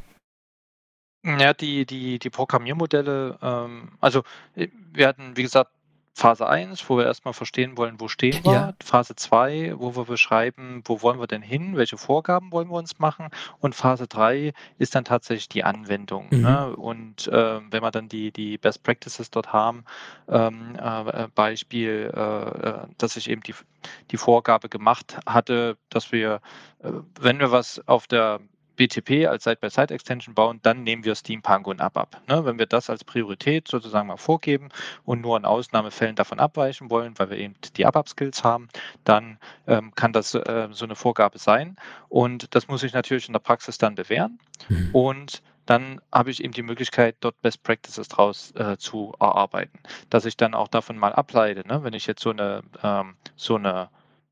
[1.25, 4.23] Ja, die, die, die Programmiermodelle, ähm, also
[4.55, 5.71] äh, wir hatten, wie gesagt,
[6.13, 8.51] Phase 1, wo wir erstmal verstehen wollen, wo stehen wir.
[8.51, 8.73] Ja.
[8.83, 12.99] Phase 2, wo wir beschreiben, wo wollen wir denn hin, welche Vorgaben wollen wir uns
[12.99, 13.29] machen.
[13.59, 16.27] Und Phase 3 ist dann tatsächlich die Anwendung.
[16.29, 16.41] Mhm.
[16.41, 16.75] Ne?
[16.75, 19.85] Und äh, wenn wir dann die, die Best Practices dort haben,
[20.27, 23.55] ähm, äh, Beispiel, äh, äh dass ich eben die,
[24.11, 26.41] die Vorgabe gemacht hatte, dass wir,
[26.83, 28.39] äh, wenn wir was auf der
[28.79, 32.21] BTP als Side-by-Side-Extension bauen, dann nehmen wir Steampunk und ABAP.
[32.29, 32.45] Ne?
[32.45, 34.69] Wenn wir das als Priorität sozusagen mal vorgeben
[35.03, 38.69] und nur in Ausnahmefällen davon abweichen wollen, weil wir eben die ABAP-Skills haben,
[39.03, 41.75] dann ähm, kann das äh, so eine Vorgabe sein.
[42.07, 44.39] Und das muss ich natürlich in der Praxis dann bewähren.
[44.69, 44.89] Mhm.
[44.93, 49.77] Und dann habe ich eben die Möglichkeit, dort Best Practices draus äh, zu erarbeiten.
[50.09, 51.83] Dass ich dann auch davon mal ableite, ne?
[51.83, 53.89] wenn ich jetzt so eine, ähm, so eine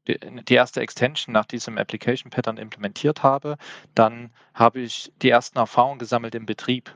[0.07, 3.57] die erste Extension nach diesem Application Pattern implementiert habe,
[3.95, 6.95] dann habe ich die ersten Erfahrungen gesammelt im Betrieb.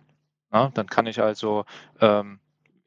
[0.53, 1.65] Ja, dann kann ich also
[2.01, 2.39] ähm,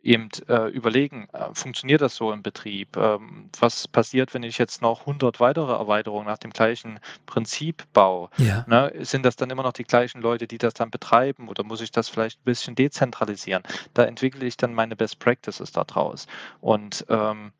[0.05, 2.97] eben äh, überlegen, äh, funktioniert das so im Betrieb?
[2.97, 8.29] Ähm, was passiert, wenn ich jetzt noch 100 weitere Erweiterungen nach dem gleichen Prinzip baue?
[8.37, 8.64] Ja.
[8.68, 11.81] Ne, sind das dann immer noch die gleichen Leute, die das dann betreiben oder muss
[11.81, 13.62] ich das vielleicht ein bisschen dezentralisieren?
[13.95, 16.27] Da entwickle ich dann meine Best Practices daraus.
[16.61, 17.53] Und ähm,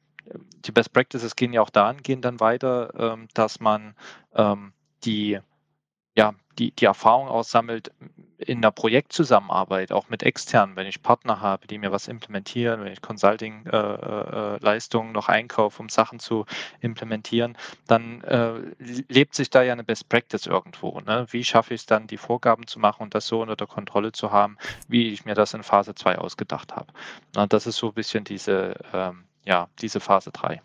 [0.65, 3.95] die Best Practices gehen ja auch dahingehend dann weiter, ähm, dass man
[4.35, 4.73] ähm,
[5.05, 5.39] die,
[6.17, 7.91] ja, die, die Erfahrung aussammelt
[8.39, 12.93] in der Projektzusammenarbeit, auch mit externen, wenn ich Partner habe, die mir was implementieren, wenn
[12.93, 16.45] ich Consulting-Leistungen äh, äh, noch einkaufe, um Sachen zu
[16.81, 17.57] implementieren,
[17.87, 21.01] dann äh, lebt sich da ja eine Best Practice irgendwo.
[21.01, 21.27] Ne?
[21.31, 24.13] Wie schaffe ich es dann, die Vorgaben zu machen und das so unter der Kontrolle
[24.13, 24.59] zu haben,
[24.89, 26.93] wie ich mir das in Phase 2 ausgedacht habe.
[27.37, 30.61] Und das ist so ein bisschen diese ähm, ja, diese Phase 3.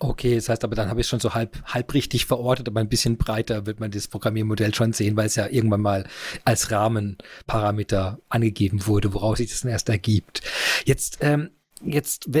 [0.00, 2.80] Okay, das heißt aber, dann habe ich es schon so halb, halb richtig verortet, aber
[2.80, 6.06] ein bisschen breiter wird man das Programmiermodell schon sehen, weil es ja irgendwann mal
[6.44, 10.42] als Rahmenparameter angegeben wurde, woraus sich das dann erst ergibt.
[10.84, 11.50] Jetzt, ähm,
[11.82, 12.34] jetzt,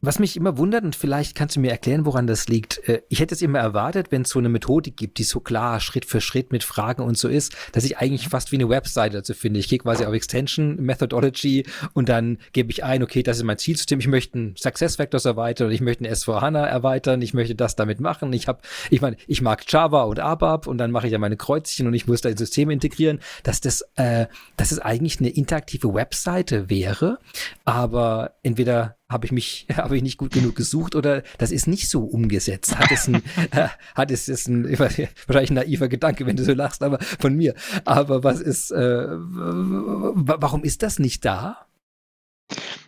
[0.00, 2.86] was mich immer wundert, und vielleicht kannst du mir erklären, woran das liegt.
[2.88, 5.80] Äh, ich hätte es immer erwartet, wenn es so eine Methodik gibt, die so klar
[5.80, 9.18] Schritt für Schritt mit Fragen und so ist, dass ich eigentlich fast wie eine Webseite
[9.18, 9.60] dazu finde.
[9.60, 13.58] Ich gehe quasi auf Extension, Methodology und dann gebe ich ein, okay, das ist mein
[13.58, 14.00] Zielsystem.
[14.00, 17.22] Ich möchte ein Success Factors erweitern oder ich möchte ein S4HANA erweitern.
[17.22, 18.32] Ich möchte das damit machen.
[18.32, 21.36] Ich habe, ich meine, ich mag Java und ABAP und dann mache ich ja meine
[21.36, 24.26] Kreuzchen und ich muss da ins System integrieren, dass das, äh,
[24.56, 27.18] dass es eigentlich eine interaktive Webseite wäre.
[27.64, 31.88] Aber entweder habe ich mich, habe ich nicht gut genug gesucht oder das ist nicht
[31.88, 32.78] so umgesetzt.
[32.78, 33.16] Hat es ein,
[33.52, 37.34] äh, hat es ist ein, wahrscheinlich ein naiver Gedanke, wenn du so lachst, aber von
[37.36, 37.54] mir.
[37.84, 41.66] Aber was ist, äh, warum ist das nicht da?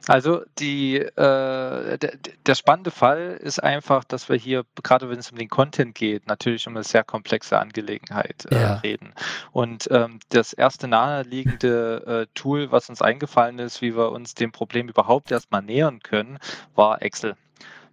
[0.09, 2.13] Also die, äh, der,
[2.47, 6.29] der, spannende Fall ist einfach, dass wir hier, gerade wenn es um den Content geht,
[6.29, 8.75] natürlich um eine sehr komplexe Angelegenheit äh, ja.
[8.77, 9.13] reden.
[9.51, 14.53] Und ähm, das erste naheliegende äh, Tool, was uns eingefallen ist, wie wir uns dem
[14.53, 16.39] Problem überhaupt erstmal nähern können,
[16.77, 17.37] war Excel.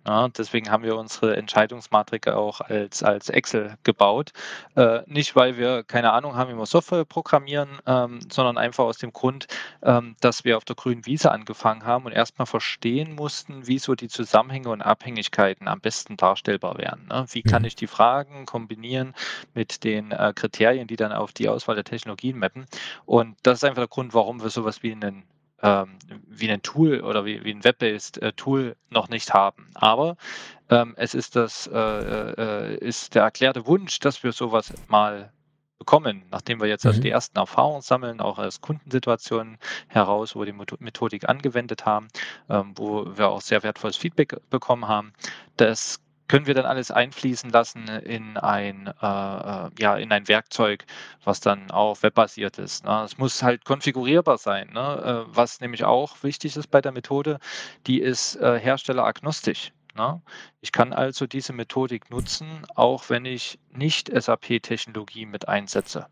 [0.06, 4.34] Ja, deswegen haben wir unsere Entscheidungsmatrix auch als, als Excel gebaut.
[4.76, 8.97] Äh, nicht, weil wir keine Ahnung haben, wie wir Software programmieren, ähm, sondern einfach aus
[8.97, 9.47] dem Grund,
[9.82, 13.95] ähm, dass wir auf der grünen Wiese angefangen haben und erstmal verstehen mussten, wie so
[13.95, 17.08] die Zusammenhänge und Abhängigkeiten am besten darstellbar wären.
[17.08, 17.26] Ne?
[17.32, 17.68] Wie kann mhm.
[17.68, 19.14] ich die Fragen kombinieren
[19.54, 22.66] mit den äh, Kriterien, die dann auf die Auswahl der Technologien mappen?
[23.06, 25.24] Und das ist einfach der Grund, warum wir sowas wie einen
[25.64, 25.97] ähm,
[26.28, 29.70] wie ein Tool oder wie, wie ein Web-based äh, Tool noch nicht haben.
[29.74, 30.18] Aber
[30.70, 35.32] ähm, es ist das äh, äh, ist der erklärte Wunsch, dass wir sowas mal
[35.80, 37.03] bekommen, nachdem wir jetzt also mhm.
[37.03, 39.57] die ersten Erfahrungen sammeln, auch aus Kundensituationen
[39.88, 42.07] heraus, wo wir die Methodik angewendet haben,
[42.49, 45.14] ähm, wo wir auch sehr wertvolles Feedback bekommen haben.
[45.57, 45.99] Das
[46.34, 50.84] können wir dann alles einfließen lassen in ein, äh, äh, ja, in ein Werkzeug,
[51.24, 52.86] was dann auch webbasiert ist.
[52.86, 53.04] Ne?
[53.04, 55.26] Es muss halt konfigurierbar sein, ne?
[55.28, 57.38] äh, was nämlich auch wichtig ist bei der Methode,
[57.86, 59.74] die ist äh, herstelleragnostisch.
[59.94, 60.24] Ne?
[60.60, 66.08] Ich kann also diese Methodik nutzen, auch wenn ich nicht SAP-Technologie mit einsetze.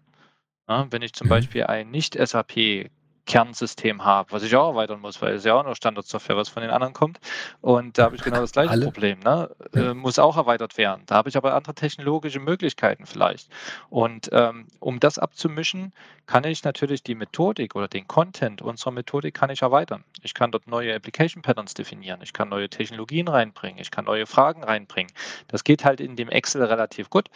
[0.67, 0.85] Ne?
[0.91, 1.29] Wenn ich zum mhm.
[1.31, 2.91] Beispiel ein nicht SAP
[3.25, 6.61] Kernsystem habe, was ich auch erweitern muss, weil es ja auch nur Standardsoftware, was von
[6.61, 7.19] den anderen kommt.
[7.61, 8.85] Und da habe ich genau das gleiche Alle?
[8.85, 9.19] Problem.
[9.19, 9.49] Ne?
[9.73, 9.91] Ja.
[9.91, 11.03] Äh, muss auch erweitert werden.
[11.05, 13.49] Da habe ich aber andere technologische Möglichkeiten vielleicht.
[13.89, 15.93] Und ähm, um das abzumischen,
[16.25, 20.03] kann ich natürlich die Methodik oder den Content unserer Methodik kann ich erweitern.
[20.21, 22.21] Ich kann dort neue Application Patterns definieren.
[22.23, 23.79] Ich kann neue Technologien reinbringen.
[23.79, 25.11] Ich kann neue Fragen reinbringen.
[25.47, 27.29] Das geht halt in dem Excel relativ gut.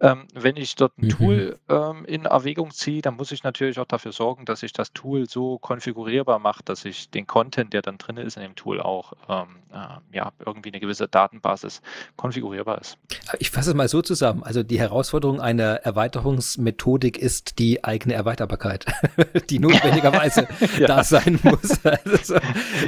[0.00, 1.10] Ähm, wenn ich dort ein mhm.
[1.10, 4.92] Tool ähm, in Erwägung ziehe, dann muss ich natürlich auch dafür sorgen, dass ich das
[4.92, 8.80] Tool so konfigurierbar macht, dass ich den Content, der dann drin ist in dem Tool,
[8.80, 11.82] auch ähm, äh, ja, irgendwie eine gewisse Datenbasis
[12.16, 12.98] konfigurierbar ist.
[13.38, 14.42] Ich fasse es mal so zusammen.
[14.42, 18.86] Also die Herausforderung einer Erweiterungsmethodik ist die eigene Erweiterbarkeit,
[19.50, 20.48] die notwendigerweise
[20.78, 20.86] ja.
[20.86, 21.80] da sein muss.
[22.06, 22.36] Also,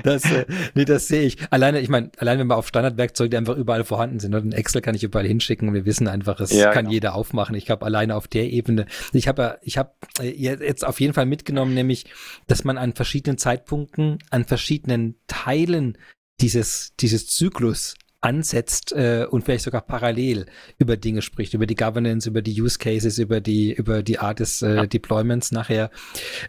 [0.04, 1.38] das, äh, nee, das sehe ich.
[1.50, 4.52] Alleine, ich meine, allein wenn wir auf Standardwerkzeuge, die einfach überall vorhanden sind, und ein
[4.52, 6.92] Excel kann ich überall hinschicken und wir wissen einfach, es ja, kann genau.
[6.92, 7.54] jeder aufmachen.
[7.54, 11.26] Ich habe alleine auf der Ebene, ich habe ich habe äh, jetzt auf jeden Fall
[11.26, 12.06] mitgenommen, nämlich
[12.46, 15.98] dass man an verschiedenen Zeitpunkten, an verschiedenen Teilen
[16.40, 20.46] dieses, dieses Zyklus ansetzt äh, und vielleicht sogar parallel
[20.78, 24.40] über Dinge spricht, über die Governance, über die Use Cases, über die über die Art
[24.40, 24.86] des äh, ja.
[24.86, 25.90] Deployments nachher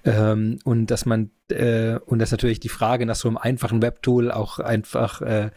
[0.03, 4.31] ähm, und dass man äh, und dass natürlich die Frage nach so einem einfachen Webtool
[4.31, 5.51] auch einfach äh,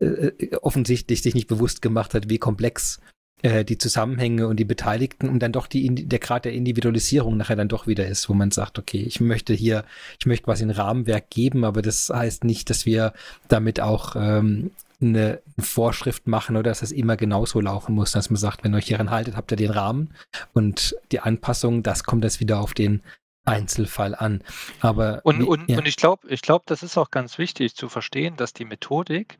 [0.00, 3.00] äh, offensichtlich sich nicht bewusst gemacht hat, wie komplex
[3.42, 7.56] äh, die Zusammenhänge und die Beteiligten und dann doch die, der Grad der Individualisierung nachher
[7.56, 9.84] dann doch wieder ist, wo man sagt, okay, ich möchte hier,
[10.18, 13.12] ich möchte quasi ein Rahmenwerk geben, aber das heißt nicht, dass wir
[13.48, 14.70] damit auch ähm,
[15.00, 18.78] eine Vorschrift machen oder dass es immer genauso laufen muss, dass man sagt, wenn ihr
[18.78, 20.14] euch hieran haltet, habt ihr den Rahmen
[20.54, 23.02] und die Anpassung, das kommt jetzt wieder auf den
[23.44, 24.42] Einzelfall an.
[24.80, 25.76] Aber und, und, ja.
[25.76, 29.38] und ich glaube, ich glaube, das ist auch ganz wichtig zu verstehen, dass die Methodik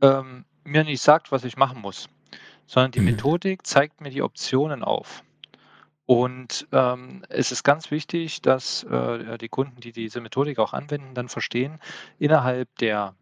[0.00, 2.08] ähm, mir nicht sagt, was ich machen muss
[2.66, 3.06] sondern die mhm.
[3.06, 5.22] Methodik zeigt mir die Optionen auf.
[6.06, 11.14] Und ähm, es ist ganz wichtig, dass äh, die Kunden, die diese Methodik auch anwenden,
[11.14, 11.78] dann verstehen,
[12.18, 13.14] innerhalb der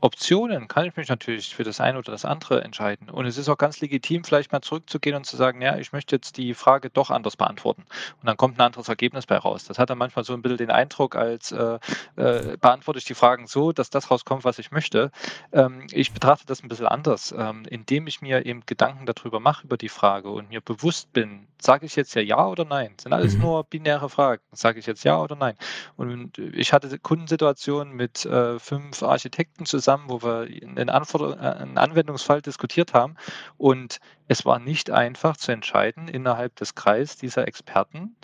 [0.00, 3.08] Optionen kann ich mich natürlich für das eine oder das andere entscheiden.
[3.08, 6.16] Und es ist auch ganz legitim, vielleicht mal zurückzugehen und zu sagen, ja, ich möchte
[6.16, 7.84] jetzt die Frage doch anders beantworten.
[8.20, 9.64] Und dann kommt ein anderes Ergebnis bei raus.
[9.64, 11.78] Das hat dann manchmal so ein bisschen den Eindruck, als äh,
[12.16, 15.10] äh, beantworte ich die Fragen so, dass das rauskommt, was ich möchte.
[15.52, 19.64] Ähm, ich betrachte das ein bisschen anders, ähm, indem ich mir eben Gedanken darüber mache,
[19.64, 22.92] über die Frage und mir bewusst bin, sage ich jetzt ja ja oder nein?
[22.96, 23.40] Das sind alles mhm.
[23.40, 24.42] nur binäre Fragen.
[24.52, 25.56] Sage ich jetzt ja oder nein?
[25.96, 31.62] Und ich hatte Kundensituationen mit äh, fünf Architekten zusammen, zusammen, wo wir einen, Anforder äh,
[31.62, 33.16] einen Anwendungsfall diskutiert haben.
[33.58, 33.98] Und
[34.28, 38.16] es war nicht einfach zu entscheiden innerhalb des Kreises dieser Experten,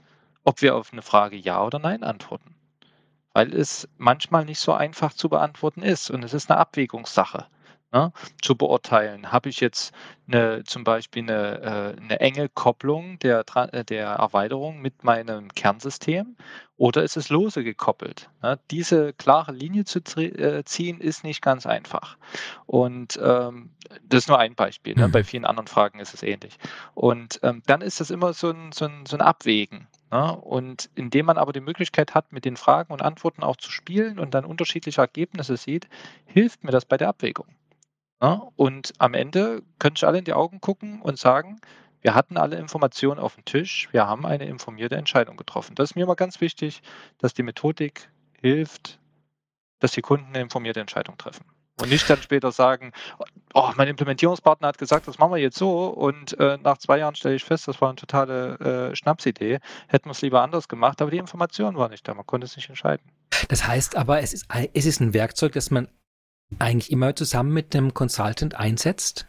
[0.44, 2.54] ob wir auf eine Frage Ja oder Nein antworten.
[3.34, 7.46] Weil es manchmal nicht so einfach zu beantworten ist und es ist eine Abwägungssache
[7.92, 9.30] ne, zu beurteilen.
[9.32, 9.92] Habe ich jetzt
[10.26, 16.36] eine, zum Beispiel eine, äh, eine enge Kopplung der, äh, der Erweiterung mit meinem Kernsystem
[16.76, 18.28] oder ist es lose gekoppelt?
[18.42, 18.58] Ne?
[18.70, 22.16] Diese klare Linie zu äh, ziehen ist nicht ganz einfach.
[22.66, 23.70] Und ähm,
[24.08, 24.94] das ist nur ein Beispiel.
[24.94, 25.08] Ne?
[25.08, 25.24] Bei mhm.
[25.24, 26.58] vielen anderen Fragen ist es ähnlich.
[26.94, 29.86] Und ähm, dann ist das immer so ein, so ein, so ein Abwägen.
[30.10, 30.36] Ne?
[30.36, 34.18] Und indem man aber die Möglichkeit hat, mit den Fragen und Antworten auch zu spielen
[34.18, 35.88] und dann unterschiedliche Ergebnisse sieht,
[36.26, 37.46] hilft mir das bei der Abwägung.
[38.22, 38.40] Ne?
[38.56, 41.60] Und am Ende können sich alle in die Augen gucken und sagen,
[42.00, 45.74] wir hatten alle Informationen auf dem Tisch, wir haben eine informierte Entscheidung getroffen.
[45.74, 46.82] Das ist mir immer ganz wichtig,
[47.18, 48.10] dass die Methodik
[48.40, 49.00] hilft,
[49.80, 51.44] dass die Kunden eine informierte Entscheidung treffen.
[51.80, 52.92] Und nicht dann später sagen,
[53.54, 57.16] oh, mein Implementierungspartner hat gesagt, das machen wir jetzt so und äh, nach zwei Jahren
[57.16, 59.58] stelle ich fest, das war eine totale äh, Schnapsidee.
[59.88, 62.54] Hätten wir es lieber anders gemacht, aber die Information war nicht da, man konnte es
[62.56, 63.10] nicht entscheiden.
[63.48, 65.88] Das heißt aber, es ist, es ist ein Werkzeug, das man
[66.58, 69.26] eigentlich immer zusammen mit einem Consultant einsetzt?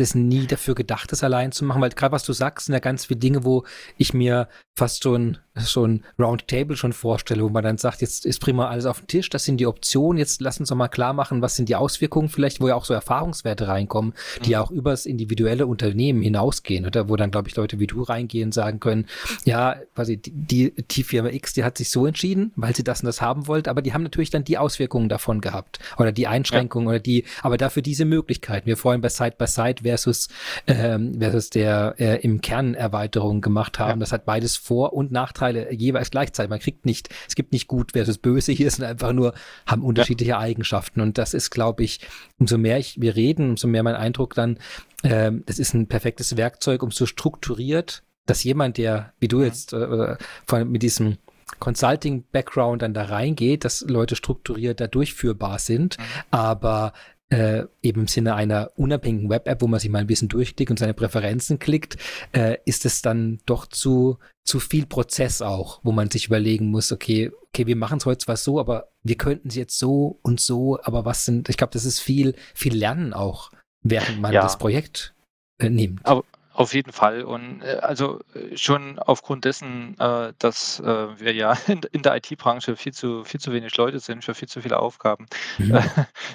[0.00, 2.74] Es ist nie dafür gedacht, das allein zu machen, weil gerade was du sagst, sind
[2.74, 3.64] ja ganz viele Dinge, wo
[3.96, 8.24] ich mir fast so ein, so ein Roundtable schon vorstelle, wo man dann sagt, jetzt
[8.24, 10.88] ist prima alles auf dem Tisch, das sind die Optionen, jetzt lass uns doch mal
[10.88, 14.60] klar machen, was sind die Auswirkungen vielleicht, wo ja auch so Erfahrungswerte reinkommen, die ja
[14.60, 14.64] mhm.
[14.64, 18.78] auch übers individuelle Unternehmen hinausgehen, oder wo dann, glaube ich, Leute wie du reingehen sagen
[18.78, 19.06] können,
[19.44, 23.06] ja, quasi die, die Firma X, die hat sich so entschieden, weil sie das und
[23.06, 26.86] das haben wollte, aber die haben natürlich dann die Auswirkungen davon gehabt oder die Einschränkungen
[26.86, 26.90] ja.
[26.90, 28.66] oder die, aber dafür diese Möglichkeiten.
[28.66, 30.28] Wir vorhin bei Side by Side versus,
[30.66, 34.00] ähm, versus der äh, im Kern Erweiterung gemacht haben.
[34.00, 34.00] Ja.
[34.00, 36.50] Das hat beides Vor- und Nachteile jeweils gleichzeitig.
[36.50, 38.52] Man kriegt nicht, es gibt nicht gut versus böse.
[38.52, 39.34] Hier sind einfach nur,
[39.66, 40.38] haben unterschiedliche ja.
[40.38, 41.00] Eigenschaften.
[41.00, 42.00] Und das ist, glaube ich,
[42.38, 44.58] umso mehr ich, wir reden, umso mehr mein Eindruck dann,
[45.04, 49.72] ähm, das ist ein perfektes Werkzeug, um so strukturiert, dass jemand, der, wie du jetzt,
[49.72, 50.16] äh,
[50.46, 51.16] von, mit diesem
[51.60, 56.02] Consulting-Background dann da reingeht, dass Leute strukturiert da durchführbar sind, mhm.
[56.30, 56.92] aber
[57.30, 60.78] äh, eben im Sinne einer unabhängigen Web-App, wo man sich mal ein bisschen durchklickt und
[60.78, 61.96] seine Präferenzen klickt,
[62.32, 66.90] äh, ist es dann doch zu, zu viel Prozess auch, wo man sich überlegen muss,
[66.90, 70.40] okay, okay, wir machen es heute zwar so, aber wir könnten es jetzt so und
[70.40, 73.50] so, aber was sind, ich glaube, das ist viel, viel Lernen auch,
[73.82, 74.42] während man ja.
[74.42, 75.14] das Projekt
[75.58, 76.04] äh, nimmt.
[76.04, 76.24] Aber,
[76.58, 77.22] auf jeden Fall.
[77.22, 81.52] Und äh, also äh, schon aufgrund dessen, äh, dass wir ja
[81.92, 85.26] in, der IT-Branche viel zu, viel zu wenig Leute sind für viel zu viele Aufgaben.
[85.58, 85.78] Mhm.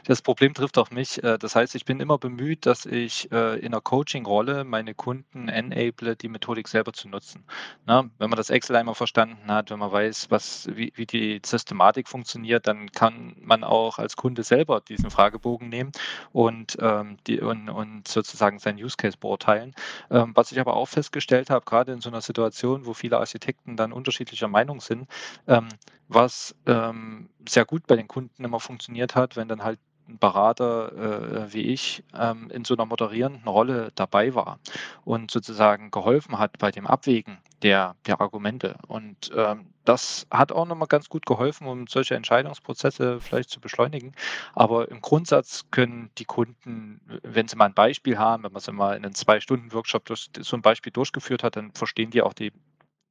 [0.06, 1.22] Das Problem trifft auch mich.
[1.40, 6.28] Das heißt, ich bin immer bemüht, dass ich in einer Coaching-Rolle meine Kunden enable, die
[6.28, 7.46] Methodik selber zu nutzen.
[7.86, 11.42] Na, wenn man das Excel einmal verstanden hat, wenn man weiß, was, wie, wie die
[11.46, 15.92] Systematik funktioniert, dann kann man auch als Kunde selber diesen Fragebogen nehmen
[16.32, 19.74] und, ähm, die, und, und sozusagen seinen Use Case beurteilen.
[20.14, 23.76] Ähm, was ich aber auch festgestellt habe, gerade in so einer Situation, wo viele Architekten
[23.76, 25.10] dann unterschiedlicher Meinung sind,
[25.48, 25.68] ähm,
[26.08, 31.46] was ähm, sehr gut bei den Kunden immer funktioniert hat, wenn dann halt ein Berater
[31.46, 34.60] äh, wie ich ähm, in so einer moderierenden Rolle dabei war
[35.06, 38.78] und sozusagen geholfen hat bei dem Abwägen der, der Argumente.
[38.88, 44.14] Und ähm, das hat auch nochmal ganz gut geholfen, um solche Entscheidungsprozesse vielleicht zu beschleunigen.
[44.54, 48.72] Aber im Grundsatz können die Kunden, wenn sie mal ein Beispiel haben, wenn man sie
[48.72, 50.10] mal in einem Zwei-Stunden-Workshop
[50.42, 52.52] so ein Beispiel durchgeführt hat, dann verstehen die auch die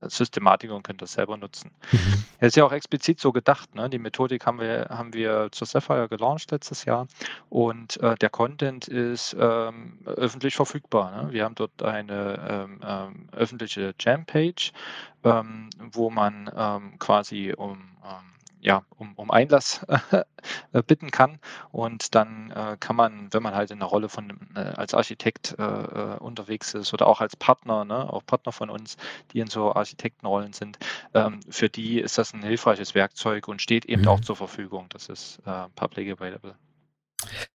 [0.09, 1.71] Systematik und könnt das selber nutzen.
[1.93, 2.25] Mhm.
[2.39, 3.75] Es ist ja auch explizit so gedacht.
[3.75, 3.89] Ne?
[3.91, 7.07] Die Methodik haben wir, haben wir zur Sapphire gelauncht letztes Jahr
[7.51, 11.25] und äh, der Content ist ähm, öffentlich verfügbar.
[11.25, 11.33] Ne?
[11.33, 14.73] Wir haben dort eine ähm, ähm, öffentliche Jam-Page,
[15.25, 18.32] ähm, wo man ähm, quasi um ähm,
[18.63, 19.85] ja, um, um Einlass
[20.73, 21.39] äh, bitten kann.
[21.71, 25.53] Und dann äh, kann man, wenn man halt in der Rolle von äh, als Architekt
[25.53, 28.97] unterwegs ist oder auch als Partner, ne, auch Partner von uns,
[29.33, 30.79] die in so Architektenrollen sind,
[31.15, 34.09] ähm, für die ist das ein hilfreiches Werkzeug und steht eben mhm.
[34.09, 34.87] auch zur Verfügung.
[34.91, 35.41] Das ist
[35.75, 36.55] public available.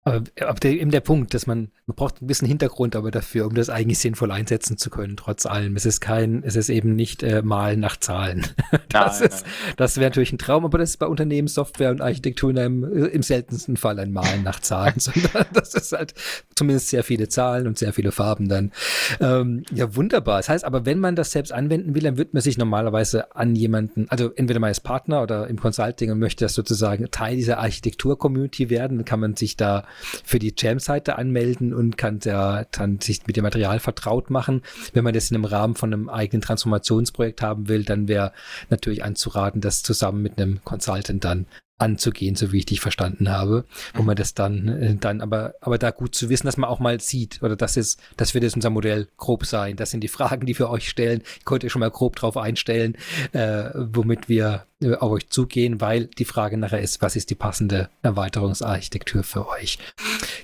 [0.05, 3.47] Aber, aber der, eben der Punkt, dass man, man braucht ein bisschen Hintergrund aber dafür,
[3.47, 5.77] um das eigentlich sinnvoll einsetzen zu können, trotz allem.
[5.77, 8.45] Es ist kein, es ist eben nicht äh, Malen nach Zahlen.
[8.89, 9.75] das nein, ist, nein.
[9.77, 12.85] das wäre natürlich ein Traum, aber das ist bei Unternehmen, Software und Architektur in einem,
[12.85, 16.15] äh, im seltensten Fall ein Malen nach Zahlen, sondern das ist halt
[16.57, 18.73] zumindest sehr viele Zahlen und sehr viele Farben dann.
[19.21, 20.39] Ähm, ja, wunderbar.
[20.39, 23.55] Das heißt aber, wenn man das selbst anwenden will, dann wird man sich normalerweise an
[23.55, 27.59] jemanden, also entweder mal als Partner oder im Consulting und möchte das sozusagen Teil dieser
[27.59, 29.85] Architektur-Community werden, dann kann man sich da
[30.25, 34.63] für die Jam-Seite anmelden und kann der, dann sich mit dem Material vertraut machen.
[34.93, 38.33] Wenn man das in einem Rahmen von einem eigenen Transformationsprojekt haben will, dann wäre
[38.71, 41.47] natürlich anzuraten, das zusammen mit einem Consultant dann
[41.83, 43.65] anzugehen, so wie ich dich verstanden habe,
[43.95, 44.07] wo mhm.
[44.07, 47.01] man das dann, äh, dann aber, aber da gut zu wissen, dass man auch mal
[47.01, 49.77] sieht, oder das ist, das wird jetzt unser Modell grob sein.
[49.77, 51.23] Das sind die Fragen, die wir euch stellen.
[51.39, 52.97] Ich konnte schon mal grob drauf einstellen,
[53.33, 57.35] äh, womit wir äh, auf euch zugehen, weil die Frage nachher ist, was ist die
[57.35, 59.79] passende Erweiterungsarchitektur für euch?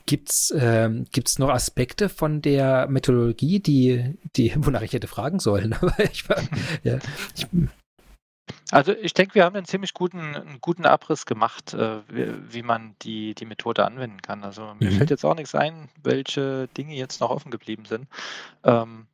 [0.06, 5.72] Gibt's, ähm, gibt's noch Aspekte von der Methodologie, die, die, wonach ich hätte fragen sollen?
[5.80, 6.24] Aber ich,
[6.82, 6.98] ja,
[7.36, 7.46] ich
[8.70, 12.62] also ich denke, wir haben einen ziemlich guten, einen guten Abriss gemacht, äh, wie, wie,
[12.62, 14.44] man die, die Methode anwenden kann.
[14.44, 14.96] Also mir mhm.
[14.96, 18.06] fällt jetzt auch nichts ein, welche Dinge jetzt noch offen geblieben sind.
[18.64, 19.06] Ähm,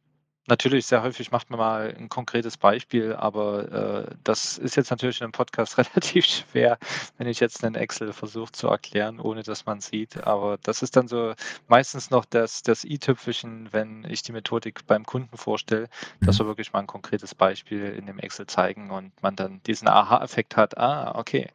[0.46, 5.20] Natürlich, sehr häufig macht man mal ein konkretes Beispiel, aber äh, das ist jetzt natürlich
[5.20, 6.76] in einem Podcast relativ schwer,
[7.16, 10.22] wenn ich jetzt einen Excel versuche zu erklären, ohne dass man sieht.
[10.24, 11.32] Aber das ist dann so
[11.66, 15.88] meistens noch das, das i-Tüpfelchen, wenn ich die Methodik beim Kunden vorstelle,
[16.20, 16.48] dass wir mhm.
[16.50, 20.76] wirklich mal ein konkretes Beispiel in dem Excel zeigen und man dann diesen Aha-Effekt hat,
[20.76, 21.48] ah, okay,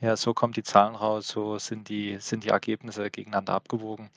[0.00, 4.08] ja, so kommen die Zahlen raus, so sind die, sind die Ergebnisse gegeneinander abgewogen.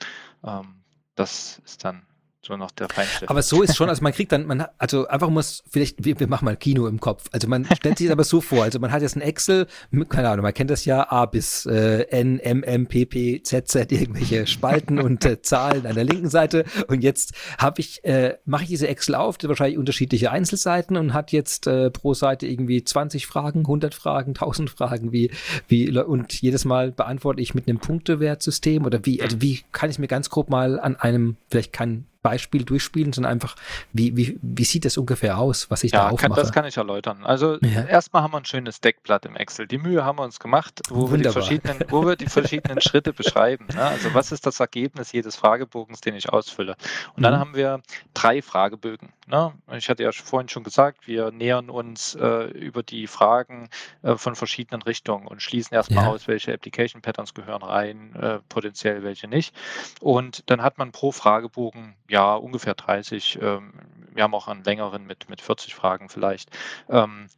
[0.42, 0.76] Ähm,
[1.14, 2.06] das ist dann
[2.44, 3.30] so noch der Feinschliff.
[3.30, 6.26] Aber so ist schon, also man kriegt dann, man also einfach muss, vielleicht, wir, wir
[6.26, 7.26] machen mal Kino im Kopf.
[7.32, 9.66] Also man stellt sich das aber so vor, also man hat jetzt ein Excel,
[10.08, 13.68] keine Ahnung, man kennt das ja, A bis äh, N, M, M, P, P, Z,
[13.68, 16.64] Z, irgendwelche Spalten und äh, Zahlen an der linken Seite.
[16.88, 21.14] Und jetzt habe ich, äh, mache ich diese Excel auf, die wahrscheinlich unterschiedliche Einzelseiten und
[21.14, 25.30] hat jetzt äh, pro Seite irgendwie 20 Fragen, 100 Fragen, 1000 Fragen, wie,
[25.68, 29.98] wie, und jedes Mal beantworte ich mit einem Punktewertsystem oder wie, also wie kann ich
[29.98, 33.54] mir ganz grob mal an einem, vielleicht kein Beispiel durchspielen, sondern einfach,
[33.92, 36.28] wie, wie, wie sieht das ungefähr aus, was ich ja, da aufmache?
[36.28, 37.22] Kann, das kann ich erläutern.
[37.22, 37.84] Also ja.
[37.84, 39.66] erstmal haben wir ein schönes Deckblatt im Excel.
[39.66, 43.12] Die Mühe haben wir uns gemacht, wo, wir die, verschiedenen, wo wir die verschiedenen Schritte
[43.12, 43.66] beschreiben.
[43.74, 43.82] Ne?
[43.82, 46.76] Also was ist das Ergebnis jedes Fragebogens, den ich ausfülle?
[47.14, 47.38] Und dann mhm.
[47.38, 47.82] haben wir
[48.14, 49.12] drei Fragebögen.
[49.26, 49.54] Ne?
[49.72, 53.68] Ich hatte ja vorhin schon gesagt, wir nähern uns äh, über die Fragen
[54.02, 56.10] äh, von verschiedenen Richtungen und schließen erstmal ja.
[56.10, 59.54] aus, welche Application Patterns gehören rein, äh, potenziell welche nicht.
[60.00, 63.38] Und dann hat man pro Fragebogen ja, ungefähr 30.
[63.40, 63.72] Ähm,
[64.12, 66.50] wir haben auch einen längeren mit, mit 40 Fragen vielleicht.
[66.88, 67.28] Ähm,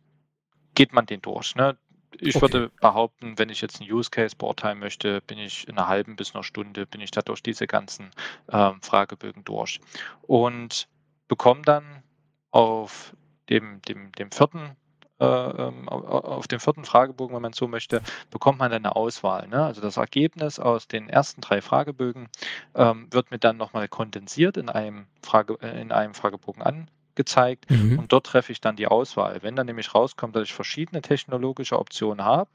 [0.74, 1.55] geht man den durch.
[1.55, 1.76] Ne?
[2.18, 2.43] Ich okay.
[2.43, 6.16] würde behaupten, wenn ich jetzt einen Use Case beurteilen möchte, bin ich in einer halben
[6.16, 8.11] bis einer Stunde, bin ich da durch diese ganzen
[8.51, 9.80] ähm, Fragebögen durch.
[10.22, 10.89] Und
[11.29, 12.03] bekomme dann
[12.51, 13.14] auf
[13.49, 14.77] dem, dem, dem vierten
[15.18, 19.49] äh, ähm, auf dem vierten Fragebogen, wenn man so möchte, bekommt man dann eine Auswahl.
[19.49, 19.64] Ne?
[19.64, 22.29] Also das Ergebnis aus den ersten drei Fragebögen
[22.74, 27.99] ähm, wird mir dann nochmal kondensiert in einem, Frage, äh, in einem Fragebogen angezeigt mhm.
[27.99, 29.43] und dort treffe ich dann die Auswahl.
[29.43, 32.51] Wenn dann nämlich rauskommt, dass ich verschiedene technologische Optionen habe,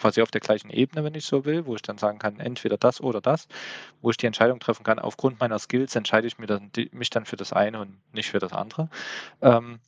[0.00, 2.78] quasi auf der gleichen Ebene, wenn ich so will, wo ich dann sagen kann, entweder
[2.78, 3.48] das oder das,
[4.00, 7.26] wo ich die Entscheidung treffen kann, aufgrund meiner Skills entscheide ich mich dann, mich dann
[7.26, 8.88] für das eine und nicht für das andere.
[9.42, 9.80] Ähm,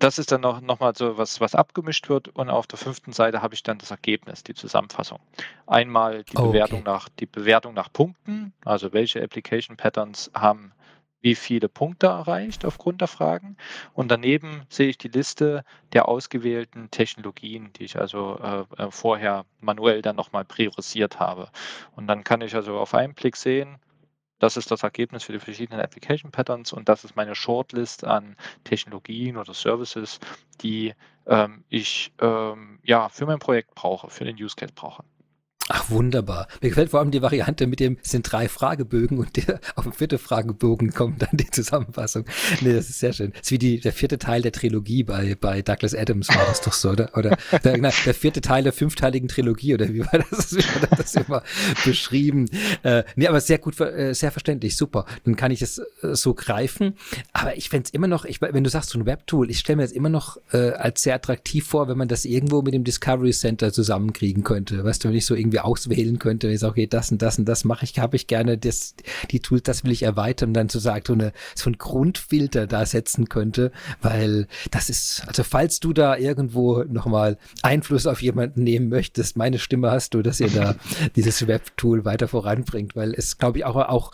[0.00, 3.12] das ist dann noch, noch mal so was, was abgemischt wird und auf der fünften
[3.12, 5.20] Seite habe ich dann das Ergebnis, die Zusammenfassung.
[5.66, 6.48] Einmal die, okay.
[6.48, 10.72] Bewertung, nach, die Bewertung nach Punkten, also welche Application Patterns haben
[11.20, 13.56] wie viele Punkte erreicht aufgrund der Fragen.
[13.92, 19.44] Und daneben sehe ich die Liste der ausgewählten Technologien, die ich also äh, äh vorher
[19.60, 21.50] manuell dann nochmal priorisiert habe.
[21.96, 23.78] Und dann kann ich also auf einen Blick sehen,
[24.38, 28.36] das ist das Ergebnis für die verschiedenen Application Patterns und das ist meine Shortlist an
[28.64, 30.20] Technologien oder Services,
[30.60, 30.94] die
[31.26, 35.04] ähm, ich ähm, ja für mein Projekt brauche, für den Use Case brauche.
[35.68, 36.48] Ach, wunderbar.
[36.62, 39.92] Mir gefällt vor allem die Variante mit dem, sind drei Fragebögen und der, auf dem
[39.92, 42.24] vierten Fragebogen kommt dann die Zusammenfassung.
[42.60, 43.32] Nee, das ist sehr schön.
[43.32, 46.60] Das ist wie die, der vierte Teil der Trilogie bei, bei Douglas Adams war das
[46.62, 47.10] doch so, oder?
[47.16, 50.96] Oder der, na, der vierte Teil der fünfteiligen Trilogie, oder wie war das, wie war
[50.96, 51.42] das immer
[51.84, 52.46] beschrieben?
[52.82, 55.04] Äh, nee, aber sehr gut, äh, sehr verständlich, super.
[55.24, 56.94] Dann kann ich es äh, so greifen.
[57.32, 59.76] Aber ich fände es immer noch, ich, wenn du sagst, so ein Webtool, ich stelle
[59.76, 62.84] mir jetzt immer noch äh, als sehr attraktiv vor, wenn man das irgendwo mit dem
[62.84, 64.82] Discovery Center zusammenkriegen könnte.
[64.82, 67.38] Weißt du, wenn ich so irgendwie irgendwie auswählen könnte, ich sage, okay, das und das
[67.38, 68.94] und das mache ich, habe ich gerne, das,
[69.30, 72.66] die Tools, das will ich erweitern und dann zu sagen, so, eine, so ein Grundfilter
[72.66, 78.62] da setzen könnte, weil das ist, also falls du da irgendwo nochmal Einfluss auf jemanden
[78.62, 80.76] nehmen möchtest, meine Stimme hast du, dass ihr da
[81.16, 84.12] dieses Web-Tool weiter voranbringt, weil es, glaube ich, auch, auch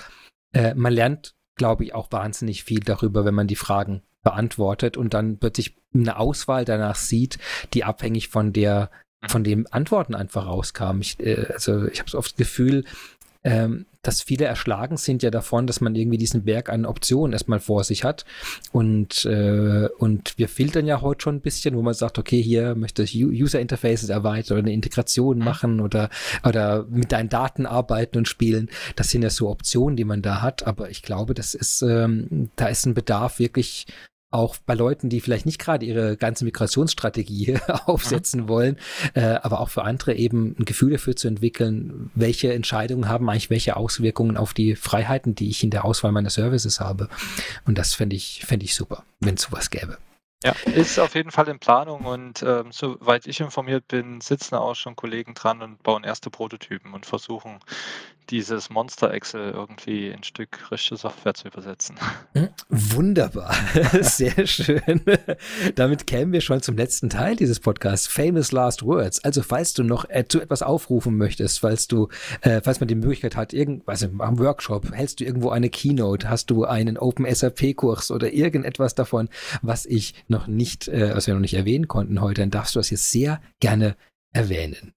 [0.53, 5.15] äh, man lernt, glaube ich, auch wahnsinnig viel darüber, wenn man die Fragen beantwortet und
[5.15, 7.39] dann plötzlich eine Auswahl danach sieht,
[7.75, 8.91] die abhängig von der
[9.29, 11.01] von den Antworten einfach rauskam.
[11.01, 12.85] Ich, äh, also ich habe so oft das Gefühl,
[13.45, 17.61] ähm, dass viele erschlagen sind ja davon, dass man irgendwie diesen Berg an Optionen erstmal
[17.61, 18.25] vor sich hat.
[18.73, 22.75] Und, äh, und wir filtern ja heute schon ein bisschen, wo man sagt, okay, hier
[22.75, 25.45] möchte ich User Interfaces erweitern oder eine Integration mhm.
[25.45, 26.11] machen oder,
[26.47, 28.71] oder mit deinen Daten arbeiten und spielen.
[28.97, 30.67] Das sind ja so Optionen, die man da hat.
[30.67, 33.87] Aber ich glaube, das ist, ähm, da ist ein Bedarf wirklich
[34.35, 38.49] auch bei Leuten, die vielleicht nicht gerade ihre ganze Migrationsstrategie aufsetzen mhm.
[38.49, 38.77] wollen,
[39.15, 43.51] äh, aber auch für andere eben ein Gefühl dafür zu entwickeln, welche Entscheidungen haben eigentlich
[43.51, 47.09] welche Auswirkungen auf die Freiheiten, die ich in der Auswahl meiner Services habe.
[47.65, 49.99] Und das fände ich, fände ich super, wenn es sowas gäbe.
[50.45, 54.75] Ja, ist auf jeden Fall in Planung und ähm, soweit ich informiert bin, sitzen auch
[54.75, 57.61] schon Kollegen dran und bauen erste Prototypen und versuchen
[58.31, 61.97] dieses Monster Excel irgendwie ein Stück richtige Software zu übersetzen.
[62.35, 63.55] Hm, wunderbar,
[64.01, 65.03] sehr schön.
[65.77, 69.23] Damit kämen wir schon zum letzten Teil dieses Podcasts, Famous Last Words.
[69.23, 72.09] Also falls du noch äh, zu etwas aufrufen möchtest, falls du,
[72.41, 76.51] äh, falls man die Möglichkeit hat, irgendwas am Workshop, hältst du irgendwo eine Keynote, hast
[76.51, 79.29] du einen Open SAP Kurs oder irgendetwas davon,
[79.63, 82.81] was ich noch nicht, äh, was wir noch nicht erwähnen konnten heute, dann darfst du
[82.81, 83.97] das jetzt sehr gerne
[84.33, 84.93] erwähnen.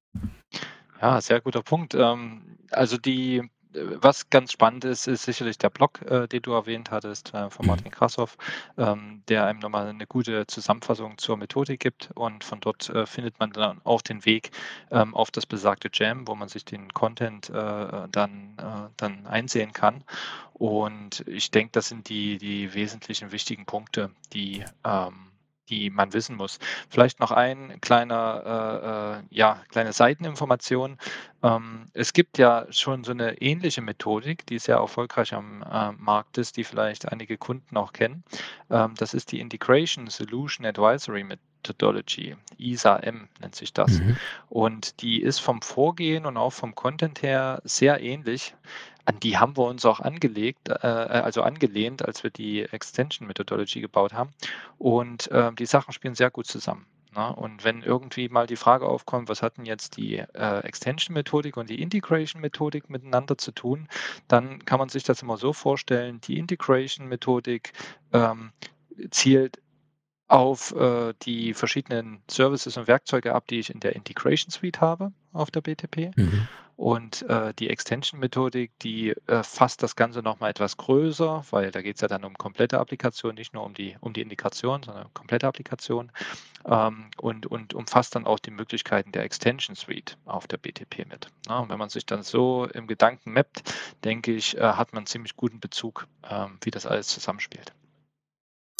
[1.01, 1.93] Ja, sehr guter Punkt.
[1.93, 6.91] Ähm, also die was ganz spannend ist, ist sicherlich der Blog, äh, den du erwähnt
[6.91, 7.67] hattest, äh, von.
[7.67, 8.37] Martin Krassoff,
[8.77, 12.09] ähm, der einem nochmal eine gute Zusammenfassung zur Methodik gibt.
[12.15, 14.51] Und von dort äh, findet man dann auch den Weg
[14.89, 19.73] ähm, auf das besagte Jam, wo man sich den Content äh, dann, äh, dann einsehen
[19.73, 20.03] kann.
[20.53, 25.26] Und ich denke, das sind die, die wesentlichen wichtigen Punkte, die ähm,
[25.69, 26.59] die man wissen muss.
[26.89, 30.97] Vielleicht noch ein kleiner, äh, äh, ja, kleine Seiteninformation.
[31.43, 36.37] Ähm, es gibt ja schon so eine ähnliche Methodik, die sehr erfolgreich am äh, Markt
[36.37, 38.23] ist, die vielleicht einige Kunden auch kennen.
[38.69, 42.35] Ähm, das ist die Integration Solution Advisory Methodology.
[42.57, 43.99] ISA-M nennt sich das.
[43.99, 44.17] Mhm.
[44.49, 48.55] Und die ist vom Vorgehen und auch vom Content her sehr ähnlich
[49.07, 53.25] an die haben wir uns auch angelegt, äh, äh, also angelehnt, als wir die Extension
[53.25, 54.31] Methodology gebaut haben.
[54.77, 56.85] Und äh, die Sachen spielen sehr gut zusammen.
[57.15, 57.33] Ne?
[57.33, 61.81] Und wenn irgendwie mal die Frage aufkommt, was hatten jetzt die äh, Extension-Methodik und die
[61.81, 63.87] Integration-Methodik miteinander zu tun,
[64.27, 67.71] dann kann man sich das immer so vorstellen, die Integration-Methodik
[68.11, 68.51] ähm,
[69.09, 69.61] zielt
[70.27, 75.13] auf äh, die verschiedenen Services und Werkzeuge ab, die ich in der Integration Suite habe
[75.31, 76.11] auf der BTP.
[76.17, 76.49] Mhm.
[76.77, 81.95] Und äh, die Extension-Methodik, die äh, fasst das Ganze nochmal etwas größer, weil da geht
[81.95, 85.47] es ja dann um komplette Applikation, nicht nur um die, um die Indikation, sondern komplette
[85.47, 86.11] Applikation
[86.65, 91.29] ähm, und, und umfasst dann auch die Möglichkeiten der Extension Suite auf der BTP mit.
[91.47, 93.63] Ja, und wenn man sich dann so im Gedanken mappt,
[94.03, 97.73] denke ich, äh, hat man einen ziemlich guten Bezug, ähm, wie das alles zusammenspielt.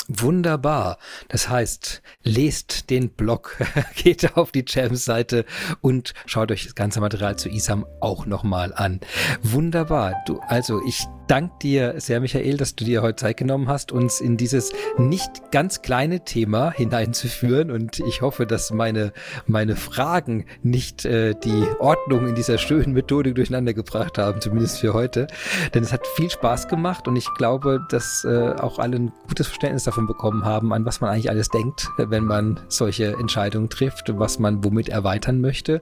[0.08, 0.98] Wunderbar.
[1.28, 3.58] Das heißt, lest den Blog,
[3.96, 5.46] geht auf die Jams-Seite
[5.82, 9.02] und schaut euch das ganze Material zu ISAM auch nochmal an.
[9.42, 10.16] Wunderbar.
[10.26, 14.22] Du, also ich danke dir sehr, Michael, dass du dir heute Zeit genommen hast, uns
[14.22, 17.72] in dieses nicht ganz kleine Thema hineinzuführen.
[17.72, 19.14] Und ich hoffe, dass meine,
[19.46, 24.94] meine Fragen nicht äh, die Ordnung in dieser schönen Methodik durcheinander gebracht haben, zumindest für
[24.94, 25.28] heute.
[25.74, 29.48] Denn es hat viel Spaß gemacht und ich glaube, dass äh, auch alle ein gutes
[29.48, 34.18] Verständnis davon bekommen haben, an was man eigentlich alles denkt, wenn man solche Entscheidungen trifft,
[34.18, 35.82] was man womit erweitern möchte.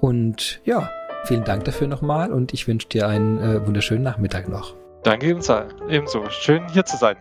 [0.00, 0.90] Und ja,
[1.24, 4.74] vielen Dank dafür nochmal und ich wünsche dir einen äh, wunderschönen Nachmittag noch.
[5.02, 6.30] Danke ebenso.
[6.30, 7.16] Schön hier zu sein.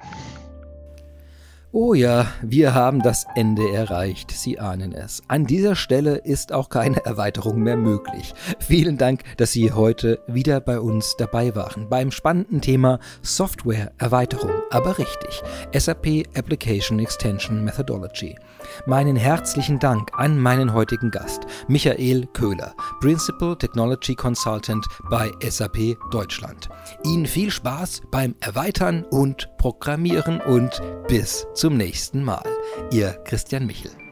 [1.76, 4.30] Oh ja, wir haben das Ende erreicht.
[4.30, 5.24] Sie ahnen es.
[5.28, 8.36] An dieser Stelle ist auch keine Erweiterung mehr möglich.
[8.60, 11.90] Vielen Dank, dass Sie heute wieder bei uns dabei waren.
[11.90, 14.52] Beim spannenden Thema Software-Erweiterung.
[14.70, 15.42] Aber richtig.
[15.76, 18.38] SAP Application Extension Methodology.
[18.86, 26.70] Meinen herzlichen Dank an meinen heutigen Gast, Michael Köhler, Principal Technology Consultant bei SAP Deutschland.
[27.04, 32.44] Ihnen viel Spaß beim Erweitern und Programmieren und bis zum nächsten Mal.
[32.92, 34.03] Ihr Christian Michel.